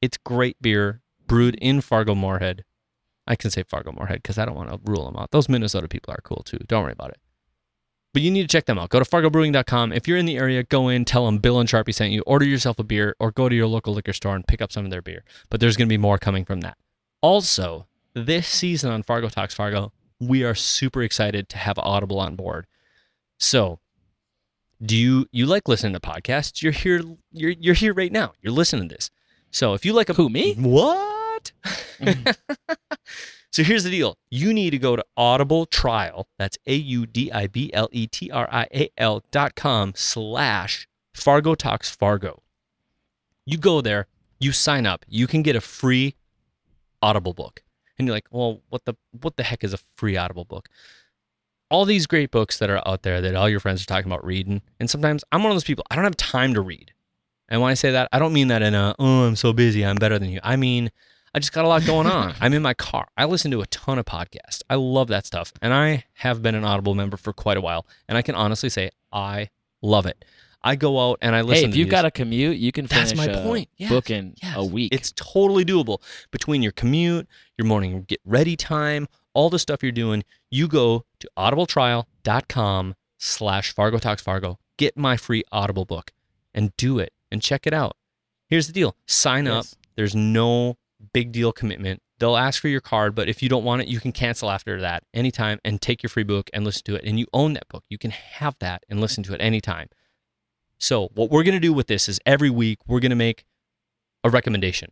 It's 0.00 0.16
great 0.16 0.60
beer 0.60 1.02
brewed 1.26 1.54
in 1.56 1.80
Fargo 1.80 2.14
Moorhead. 2.14 2.64
I 3.26 3.36
can 3.36 3.50
say 3.50 3.62
Fargo 3.62 3.92
Moorhead 3.92 4.22
because 4.22 4.38
I 4.38 4.44
don't 4.44 4.56
want 4.56 4.70
to 4.70 4.80
rule 4.90 5.04
them 5.04 5.16
out. 5.16 5.30
Those 5.30 5.48
Minnesota 5.48 5.86
people 5.86 6.12
are 6.12 6.20
cool 6.24 6.42
too. 6.44 6.58
Don't 6.66 6.82
worry 6.82 6.92
about 6.92 7.10
it. 7.10 7.18
But 8.12 8.22
you 8.22 8.30
need 8.30 8.42
to 8.42 8.48
check 8.48 8.66
them 8.66 8.78
out. 8.78 8.90
Go 8.90 8.98
to 8.98 9.04
fargobrewing.com. 9.08 9.92
If 9.92 10.06
you're 10.08 10.18
in 10.18 10.26
the 10.26 10.36
area, 10.36 10.64
go 10.64 10.88
in, 10.88 11.04
tell 11.04 11.24
them 11.26 11.38
Bill 11.38 11.60
and 11.60 11.68
Sharpie 11.68 11.94
sent 11.94 12.12
you, 12.12 12.22
order 12.26 12.44
yourself 12.44 12.78
a 12.78 12.84
beer, 12.84 13.14
or 13.20 13.30
go 13.30 13.48
to 13.48 13.54
your 13.54 13.66
local 13.68 13.94
liquor 13.94 14.12
store 14.12 14.34
and 14.34 14.46
pick 14.46 14.60
up 14.60 14.70
some 14.72 14.84
of 14.84 14.90
their 14.90 15.00
beer. 15.00 15.24
But 15.48 15.60
there's 15.60 15.76
going 15.76 15.88
to 15.88 15.92
be 15.92 15.96
more 15.98 16.18
coming 16.18 16.44
from 16.44 16.60
that. 16.60 16.76
Also, 17.22 17.86
this 18.14 18.48
season 18.48 18.90
on 18.90 19.04
Fargo 19.04 19.28
Talks 19.28 19.54
Fargo, 19.54 19.92
we 20.20 20.42
are 20.42 20.56
super 20.56 21.02
excited 21.02 21.48
to 21.50 21.56
have 21.56 21.78
Audible 21.78 22.18
on 22.18 22.34
board. 22.36 22.66
So, 23.38 23.78
do 24.84 24.96
you 24.96 25.26
you 25.30 25.46
like 25.46 25.68
listening 25.68 25.92
to 25.92 26.00
podcasts? 26.00 26.62
You're 26.62 26.72
here 26.72 27.00
you're 27.32 27.50
you're 27.50 27.74
here 27.74 27.94
right 27.94 28.12
now. 28.12 28.32
You're 28.42 28.52
listening 28.52 28.88
to 28.88 28.94
this. 28.96 29.10
So, 29.52 29.74
if 29.74 29.84
you 29.84 29.92
like 29.92 30.08
a 30.08 30.14
Who, 30.14 30.28
me? 30.28 30.54
What? 30.54 31.52
Mm. 32.00 32.36
so 33.52 33.62
here's 33.62 33.84
the 33.84 33.90
deal. 33.90 34.18
You 34.30 34.52
need 34.52 34.70
to 34.70 34.78
go 34.78 34.96
to 34.96 35.04
Audible 35.16 35.66
Trial. 35.66 36.26
That's 36.38 36.58
A 36.66 36.74
U 36.74 37.06
D 37.06 37.30
I 37.30 37.46
B 37.46 37.70
L 37.72 37.88
E 37.92 38.08
T 38.08 38.30
R 38.32 38.48
I 38.50 38.66
A 38.74 38.90
L 38.98 39.22
dot 39.30 39.54
com 39.54 39.92
slash 39.94 40.88
Fargo 41.14 41.54
Talks 41.54 41.88
Fargo. 41.88 42.42
You 43.46 43.58
go 43.58 43.80
there, 43.80 44.08
you 44.40 44.50
sign 44.52 44.86
up, 44.86 45.04
you 45.08 45.28
can 45.28 45.42
get 45.42 45.56
a 45.56 45.60
free 45.60 46.16
Audible 47.02 47.34
book. 47.34 47.62
And 47.98 48.06
you're 48.06 48.16
like, 48.16 48.26
well, 48.30 48.62
what 48.68 48.84
the 48.84 48.94
what 49.20 49.36
the 49.36 49.42
heck 49.42 49.64
is 49.64 49.74
a 49.74 49.78
free 49.96 50.16
Audible 50.16 50.44
book? 50.44 50.68
All 51.70 51.84
these 51.84 52.06
great 52.06 52.30
books 52.30 52.58
that 52.58 52.70
are 52.70 52.86
out 52.86 53.02
there 53.02 53.20
that 53.20 53.34
all 53.34 53.48
your 53.48 53.60
friends 53.60 53.82
are 53.82 53.86
talking 53.86 54.10
about 54.10 54.24
reading. 54.24 54.62
And 54.78 54.90
sometimes 54.90 55.24
I'm 55.32 55.42
one 55.42 55.52
of 55.52 55.56
those 55.56 55.64
people, 55.64 55.84
I 55.90 55.94
don't 55.96 56.04
have 56.04 56.16
time 56.16 56.54
to 56.54 56.60
read. 56.60 56.92
And 57.48 57.60
when 57.60 57.70
I 57.70 57.74
say 57.74 57.90
that, 57.92 58.08
I 58.12 58.18
don't 58.18 58.32
mean 58.32 58.48
that 58.48 58.62
in 58.62 58.74
a, 58.74 58.94
oh, 58.98 59.24
I'm 59.24 59.36
so 59.36 59.52
busy, 59.52 59.84
I'm 59.84 59.96
better 59.96 60.18
than 60.18 60.30
you. 60.30 60.40
I 60.42 60.56
mean, 60.56 60.90
I 61.34 61.38
just 61.38 61.52
got 61.52 61.64
a 61.64 61.68
lot 61.68 61.86
going 61.86 62.06
on. 62.06 62.34
I'm 62.40 62.52
in 62.52 62.60
my 62.62 62.74
car. 62.74 63.08
I 63.16 63.24
listen 63.24 63.50
to 63.52 63.62
a 63.62 63.66
ton 63.66 63.98
of 63.98 64.04
podcasts. 64.04 64.62
I 64.68 64.74
love 64.74 65.08
that 65.08 65.24
stuff. 65.26 65.52
And 65.62 65.72
I 65.72 66.04
have 66.14 66.42
been 66.42 66.54
an 66.54 66.64
Audible 66.64 66.94
member 66.94 67.16
for 67.16 67.32
quite 67.32 67.56
a 67.56 67.60
while. 67.62 67.86
And 68.06 68.18
I 68.18 68.22
can 68.22 68.34
honestly 68.34 68.68
say 68.68 68.90
I 69.12 69.48
love 69.80 70.04
it. 70.04 70.24
I 70.64 70.76
go 70.76 71.10
out 71.10 71.18
and 71.22 71.34
I 71.34 71.40
listen 71.40 71.64
hey, 71.64 71.70
if 71.70 71.76
you've 71.76 71.88
got 71.88 72.04
a 72.04 72.10
commute, 72.10 72.56
you 72.56 72.72
can 72.72 72.86
That's 72.86 73.12
finish 73.12 73.28
uh, 73.28 73.32
my 73.32 73.40
a 73.40 73.42
point. 73.42 73.68
Yes, 73.76 73.90
book 73.90 74.10
in 74.10 74.34
yes. 74.42 74.56
a 74.56 74.64
week. 74.64 74.94
It's 74.94 75.12
totally 75.12 75.64
doable. 75.64 76.00
Between 76.30 76.62
your 76.62 76.72
commute, 76.72 77.26
your 77.58 77.66
morning 77.66 78.04
get 78.06 78.20
ready 78.24 78.56
time, 78.56 79.08
all 79.34 79.50
the 79.50 79.58
stuff 79.58 79.82
you're 79.82 79.92
doing, 79.92 80.24
you 80.50 80.68
go 80.68 81.04
to 81.20 81.28
audibletrial.com 81.36 82.94
slash 83.18 83.72
Fargo 83.72 83.98
Talks 83.98 84.22
Fargo. 84.22 84.58
Get 84.76 84.96
my 84.96 85.16
free 85.16 85.42
Audible 85.52 85.84
book 85.84 86.12
and 86.54 86.76
do 86.76 86.98
it 86.98 87.12
and 87.30 87.42
check 87.42 87.66
it 87.66 87.74
out. 87.74 87.96
Here's 88.48 88.66
the 88.66 88.72
deal. 88.72 88.96
Sign 89.06 89.46
up. 89.46 89.66
There's 89.96 90.14
no 90.14 90.76
big 91.12 91.32
deal 91.32 91.52
commitment. 91.52 92.02
They'll 92.18 92.36
ask 92.36 92.60
for 92.60 92.68
your 92.68 92.80
card, 92.80 93.14
but 93.14 93.28
if 93.28 93.42
you 93.42 93.48
don't 93.48 93.64
want 93.64 93.82
it, 93.82 93.88
you 93.88 93.98
can 93.98 94.12
cancel 94.12 94.50
after 94.50 94.80
that 94.80 95.02
anytime 95.12 95.58
and 95.64 95.80
take 95.80 96.02
your 96.02 96.10
free 96.10 96.22
book 96.22 96.50
and 96.52 96.64
listen 96.64 96.84
to 96.84 96.94
it. 96.94 97.04
And 97.04 97.18
you 97.18 97.26
own 97.32 97.54
that 97.54 97.66
book. 97.68 97.84
You 97.88 97.98
can 97.98 98.12
have 98.12 98.56
that 98.60 98.84
and 98.88 99.00
listen 99.00 99.24
to 99.24 99.34
it 99.34 99.40
anytime. 99.40 99.88
So, 100.82 101.10
what 101.14 101.30
we're 101.30 101.44
going 101.44 101.54
to 101.54 101.60
do 101.60 101.72
with 101.72 101.86
this 101.86 102.08
is 102.08 102.18
every 102.26 102.50
week 102.50 102.80
we're 102.88 102.98
going 102.98 103.10
to 103.10 103.16
make 103.16 103.44
a 104.24 104.30
recommendation 104.30 104.90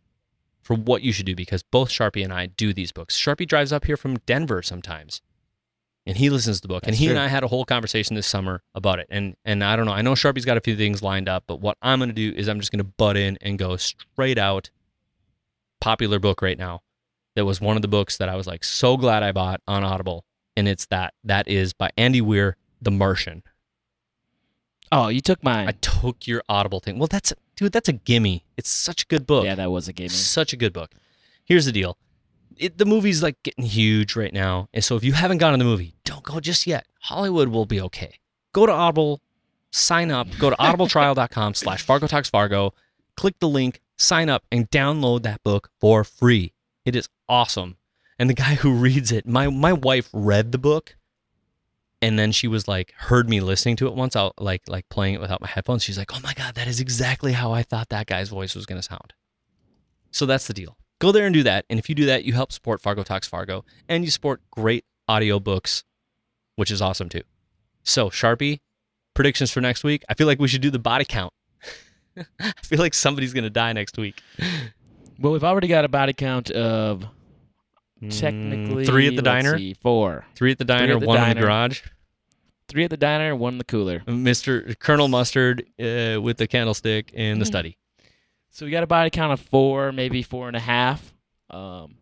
for 0.61 0.73
what 0.73 1.01
you 1.01 1.11
should 1.11 1.25
do 1.25 1.35
because 1.35 1.63
both 1.63 1.89
Sharpie 1.89 2.23
and 2.23 2.31
I 2.31 2.45
do 2.45 2.71
these 2.71 2.93
books. 2.93 3.17
Sharpie 3.17 3.45
drives 3.45 3.73
up 3.73 3.83
here 3.83 3.97
from 3.97 4.15
Denver 4.19 4.61
sometimes 4.61 5.21
and 6.05 6.15
he 6.15 6.29
listens 6.29 6.57
to 6.57 6.61
the 6.61 6.69
book. 6.69 6.83
and 6.83 6.93
That's 6.93 6.99
he 6.99 7.09
and. 7.09 7.19
I 7.19 7.27
had 7.27 7.43
a 7.43 7.47
whole 7.49 7.65
conversation 7.65 8.15
this 8.15 8.25
summer 8.25 8.63
about 8.73 8.99
it. 8.99 9.07
And 9.09 9.35
and 9.43 9.65
I 9.65 9.75
don't 9.75 9.85
know. 9.85 9.91
I 9.91 10.01
know 10.01 10.13
Sharpie's 10.13 10.45
got 10.45 10.55
a 10.55 10.61
few 10.61 10.77
things 10.77 11.03
lined 11.03 11.27
up, 11.27 11.43
but 11.45 11.59
what 11.59 11.77
I'm 11.81 11.99
going 11.99 12.09
to 12.09 12.15
do 12.15 12.31
is 12.37 12.47
I'm 12.47 12.61
just 12.61 12.71
going 12.71 12.79
to 12.79 12.89
butt 12.97 13.17
in 13.17 13.37
and 13.41 13.59
go 13.59 13.75
straight 13.75 14.37
out 14.37 14.69
popular 15.81 16.19
book 16.19 16.41
right 16.41 16.57
now. 16.57 16.83
That 17.35 17.43
was 17.43 17.59
one 17.59 17.75
of 17.75 17.81
the 17.81 17.89
books 17.89 18.15
that 18.15 18.29
I 18.29 18.37
was 18.37 18.47
like 18.47 18.63
so 18.63 18.95
glad 18.95 19.23
I 19.23 19.33
bought 19.33 19.59
on 19.67 19.83
Audible 19.83 20.23
and 20.55 20.69
it's 20.69 20.85
that 20.85 21.15
that 21.25 21.49
is 21.49 21.73
by 21.73 21.89
Andy 21.97 22.21
Weir, 22.21 22.55
The 22.81 22.91
Martian. 22.91 23.43
Oh, 24.91 25.07
you 25.07 25.21
took 25.21 25.43
mine. 25.43 25.67
I 25.67 25.71
took 25.71 26.27
your 26.27 26.43
Audible 26.49 26.79
thing. 26.79 26.99
Well, 26.99 27.07
that's 27.07 27.33
dude, 27.55 27.71
that's 27.71 27.89
a 27.89 27.93
gimme. 27.93 28.43
It's 28.57 28.69
such 28.69 29.03
a 29.03 29.05
good 29.07 29.25
book. 29.25 29.45
yeah, 29.45 29.55
that 29.55 29.71
was 29.71 29.87
a 29.87 29.93
game. 29.93 30.09
Such 30.09 30.53
a 30.53 30.57
good 30.57 30.73
book. 30.73 30.91
Here's 31.45 31.65
the 31.65 31.71
deal. 31.71 31.97
It, 32.57 32.77
the 32.77 32.85
movie's 32.85 33.23
like 33.23 33.41
getting 33.43 33.65
huge 33.65 34.15
right 34.15 34.33
now. 34.33 34.69
And 34.73 34.83
so 34.83 34.95
if 34.95 35.03
you 35.03 35.13
haven't 35.13 35.39
gone 35.39 35.53
to 35.53 35.57
the 35.57 35.63
movie, 35.63 35.95
don't 36.05 36.23
go 36.23 36.39
just 36.39 36.67
yet. 36.67 36.85
Hollywood 36.99 37.49
will 37.49 37.65
be 37.65 37.81
okay. 37.81 38.19
Go 38.53 38.65
to 38.65 38.71
Audible, 38.71 39.21
sign 39.71 40.11
up, 40.11 40.27
go 40.37 40.49
to 40.49 40.55
audibletrial.com 40.57 41.53
slash 41.55 41.81
Fargo 41.81 42.07
Talks 42.07 42.29
Fargo, 42.29 42.73
click 43.15 43.39
the 43.39 43.47
link, 43.47 43.81
sign 43.97 44.29
up, 44.29 44.43
and 44.51 44.69
download 44.69 45.23
that 45.23 45.41
book 45.43 45.69
for 45.79 46.03
free. 46.03 46.53
It 46.85 46.95
is 46.95 47.09
awesome. 47.27 47.77
And 48.19 48.29
the 48.29 48.35
guy 48.35 48.55
who 48.55 48.73
reads 48.73 49.11
it, 49.11 49.25
my 49.25 49.47
my 49.47 49.73
wife 49.73 50.09
read 50.13 50.51
the 50.51 50.57
book 50.59 50.95
and 52.01 52.17
then 52.17 52.31
she 52.31 52.47
was 52.47 52.67
like 52.67 52.93
heard 52.97 53.29
me 53.29 53.39
listening 53.41 53.75
to 53.77 53.87
it 53.87 53.93
once 53.93 54.15
out 54.15 54.33
like 54.39 54.63
like 54.67 54.87
playing 54.89 55.15
it 55.15 55.21
without 55.21 55.41
my 55.41 55.47
headphones. 55.47 55.83
She's 55.83 55.97
like, 55.97 56.15
"Oh 56.15 56.19
my 56.21 56.33
god, 56.33 56.55
that 56.55 56.67
is 56.67 56.79
exactly 56.79 57.33
how 57.33 57.51
I 57.51 57.63
thought 57.63 57.89
that 57.89 58.07
guy's 58.07 58.29
voice 58.29 58.55
was 58.55 58.65
going 58.65 58.79
to 58.79 58.87
sound." 58.87 59.13
So 60.11 60.25
that's 60.25 60.47
the 60.47 60.53
deal. 60.53 60.77
Go 60.99 61.11
there 61.11 61.25
and 61.25 61.33
do 61.33 61.43
that. 61.43 61.65
And 61.69 61.79
if 61.79 61.89
you 61.89 61.95
do 61.95 62.05
that, 62.05 62.25
you 62.25 62.33
help 62.33 62.51
support 62.51 62.81
Fargo 62.81 63.03
Talks 63.03 63.27
Fargo 63.27 63.65
and 63.89 64.05
you 64.05 64.11
support 64.11 64.41
great 64.51 64.85
audiobooks, 65.09 65.83
which 66.55 66.69
is 66.69 66.81
awesome 66.81 67.09
too. 67.09 67.23
So, 67.83 68.09
Sharpie, 68.09 68.59
predictions 69.13 69.51
for 69.51 69.61
next 69.61 69.83
week. 69.83 70.03
I 70.09 70.13
feel 70.13 70.27
like 70.27 70.39
we 70.39 70.47
should 70.47 70.61
do 70.61 70.69
the 70.69 70.79
body 70.79 71.05
count. 71.05 71.33
I 72.39 72.53
feel 72.63 72.79
like 72.79 72.93
somebody's 72.93 73.33
going 73.33 73.45
to 73.45 73.49
die 73.49 73.73
next 73.73 73.97
week. 73.97 74.21
Well, 75.19 75.33
we've 75.33 75.43
already 75.43 75.67
got 75.67 75.85
a 75.85 75.89
body 75.89 76.13
count 76.13 76.51
of 76.51 77.05
technically 78.09 78.85
three 78.85 79.07
at 79.07 79.15
the 79.15 79.21
diner, 79.21 79.57
see, 79.57 79.73
four, 79.75 80.25
three 80.35 80.51
at 80.51 80.57
the 80.57 80.65
diner, 80.65 80.99
the 80.99 81.05
one 81.05 81.21
in 81.21 81.35
the 81.35 81.41
garage. 81.41 81.81
three 82.67 82.83
at 82.83 82.89
the 82.89 82.97
diner, 82.97 83.35
one 83.35 83.53
in 83.53 83.57
the 83.57 83.63
cooler. 83.63 83.99
Mr. 84.07 84.77
Colonel 84.79 85.07
Mustard 85.07 85.61
uh, 85.79 86.19
with 86.21 86.37
the 86.37 86.47
candlestick 86.47 87.11
in 87.13 87.39
the 87.39 87.45
Mhm. 87.45 87.47
study. 87.47 87.77
So 88.49 88.65
we 88.65 88.71
got 88.71 88.83
a 88.83 88.87
body 88.87 89.09
count 89.09 89.31
of 89.33 89.39
four, 89.39 89.91
maybe 89.91 90.23
four 90.23 90.47
and 90.47 90.57
a 90.57 90.61
half. 90.61 91.13
Um, 91.49 91.95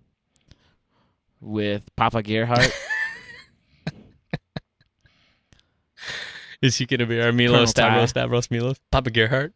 with 1.41 1.83
Papa 1.95 2.21
Gerhardt. 2.23 2.71
Is 6.61 6.77
he 6.77 6.85
going 6.85 6.99
to 6.99 7.05
be 7.05 7.21
our 7.21 7.31
Milo 7.31 7.51
Colonel 7.53 7.67
Stavros, 7.67 8.01
Ty. 8.01 8.19
Stavros 8.21 8.51
Milos? 8.51 8.77
Papa 8.91 9.09
Gerhardt? 9.11 9.53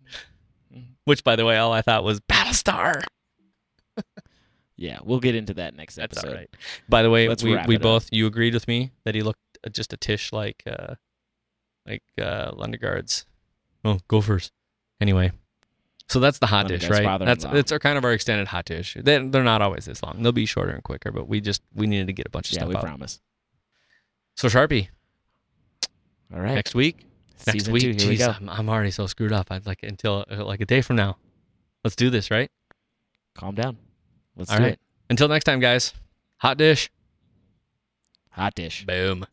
Mhm. 0.73 0.83
Which, 1.03 1.23
by 1.23 1.35
the 1.35 1.43
way, 1.45 1.57
all 1.57 1.73
I 1.73 1.81
thought 1.81 2.03
was 2.05 2.21
Battlestar. 2.21 3.01
yeah, 4.83 4.99
we'll 5.01 5.21
get 5.21 5.33
into 5.33 5.53
that 5.53 5.75
next 5.75 5.95
That's 5.95 6.17
episode. 6.17 6.29
all 6.29 6.35
right. 6.35 6.49
By 6.89 7.03
the 7.03 7.09
way, 7.09 7.29
Let's 7.29 7.41
we, 7.41 7.51
we 7.51 7.75
it 7.75 7.77
up. 7.77 7.81
both, 7.81 8.09
you 8.11 8.27
agreed 8.27 8.53
with 8.53 8.67
me 8.67 8.91
that 9.05 9.15
he 9.15 9.21
looked 9.21 9.39
just 9.71 9.93
a 9.93 9.97
tish 9.97 10.33
like, 10.33 10.61
uh, 10.67 10.95
like, 11.87 12.03
uh, 12.19 12.51
Lundegaard's. 12.51 13.25
Oh, 13.85 13.99
Gophers. 14.09 14.51
Anyway. 14.99 15.31
So 16.09 16.19
that's 16.19 16.39
the 16.39 16.47
hot 16.47 16.67
dish, 16.67 16.87
right? 16.89 17.17
That's 17.17 17.45
it's 17.45 17.71
our 17.71 17.79
kind 17.79 17.97
of 17.97 18.03
our 18.03 18.11
extended 18.11 18.47
hot 18.49 18.65
dish. 18.65 18.97
They, 18.99 19.25
they're 19.25 19.41
not 19.43 19.61
always 19.61 19.85
this 19.85 20.03
long. 20.03 20.21
They'll 20.21 20.33
be 20.33 20.45
shorter 20.45 20.71
and 20.71 20.83
quicker, 20.83 21.11
but 21.13 21.29
we 21.29 21.39
just 21.39 21.61
we 21.73 21.87
needed 21.87 22.07
to 22.07 22.13
get 22.13 22.27
a 22.27 22.29
bunch 22.29 22.49
of 22.49 22.55
Yeah, 22.55 22.59
stuff 22.59 22.69
we 22.69 22.75
out. 22.75 22.83
promise. 22.83 23.21
So 24.35 24.49
Sharpie, 24.49 24.89
All 26.33 26.41
right. 26.41 26.55
next 26.55 26.75
week, 26.75 27.05
next 27.47 27.69
week. 27.69 27.97
two, 27.97 28.09
we. 28.09 28.21
I'm, 28.21 28.49
I'm 28.49 28.69
already 28.69 28.91
so 28.91 29.07
screwed 29.07 29.31
up. 29.31 29.47
I'd 29.49 29.65
like 29.65 29.81
until 29.81 30.25
uh, 30.29 30.43
like 30.43 30.59
a 30.59 30.65
day 30.65 30.81
from 30.81 30.97
now. 30.97 31.17
Let's 31.85 31.95
do 31.95 32.09
this, 32.09 32.29
right? 32.29 32.51
Calm 33.33 33.55
down. 33.55 33.77
Let's 34.35 34.51
All 34.51 34.57
do 34.57 34.63
right. 34.63 34.73
it. 34.73 34.79
Until 35.09 35.27
next 35.27 35.45
time, 35.45 35.59
guys. 35.59 35.93
Hot 36.37 36.57
dish. 36.57 36.91
Hot 38.31 38.55
dish. 38.55 38.85
Boom. 38.85 39.25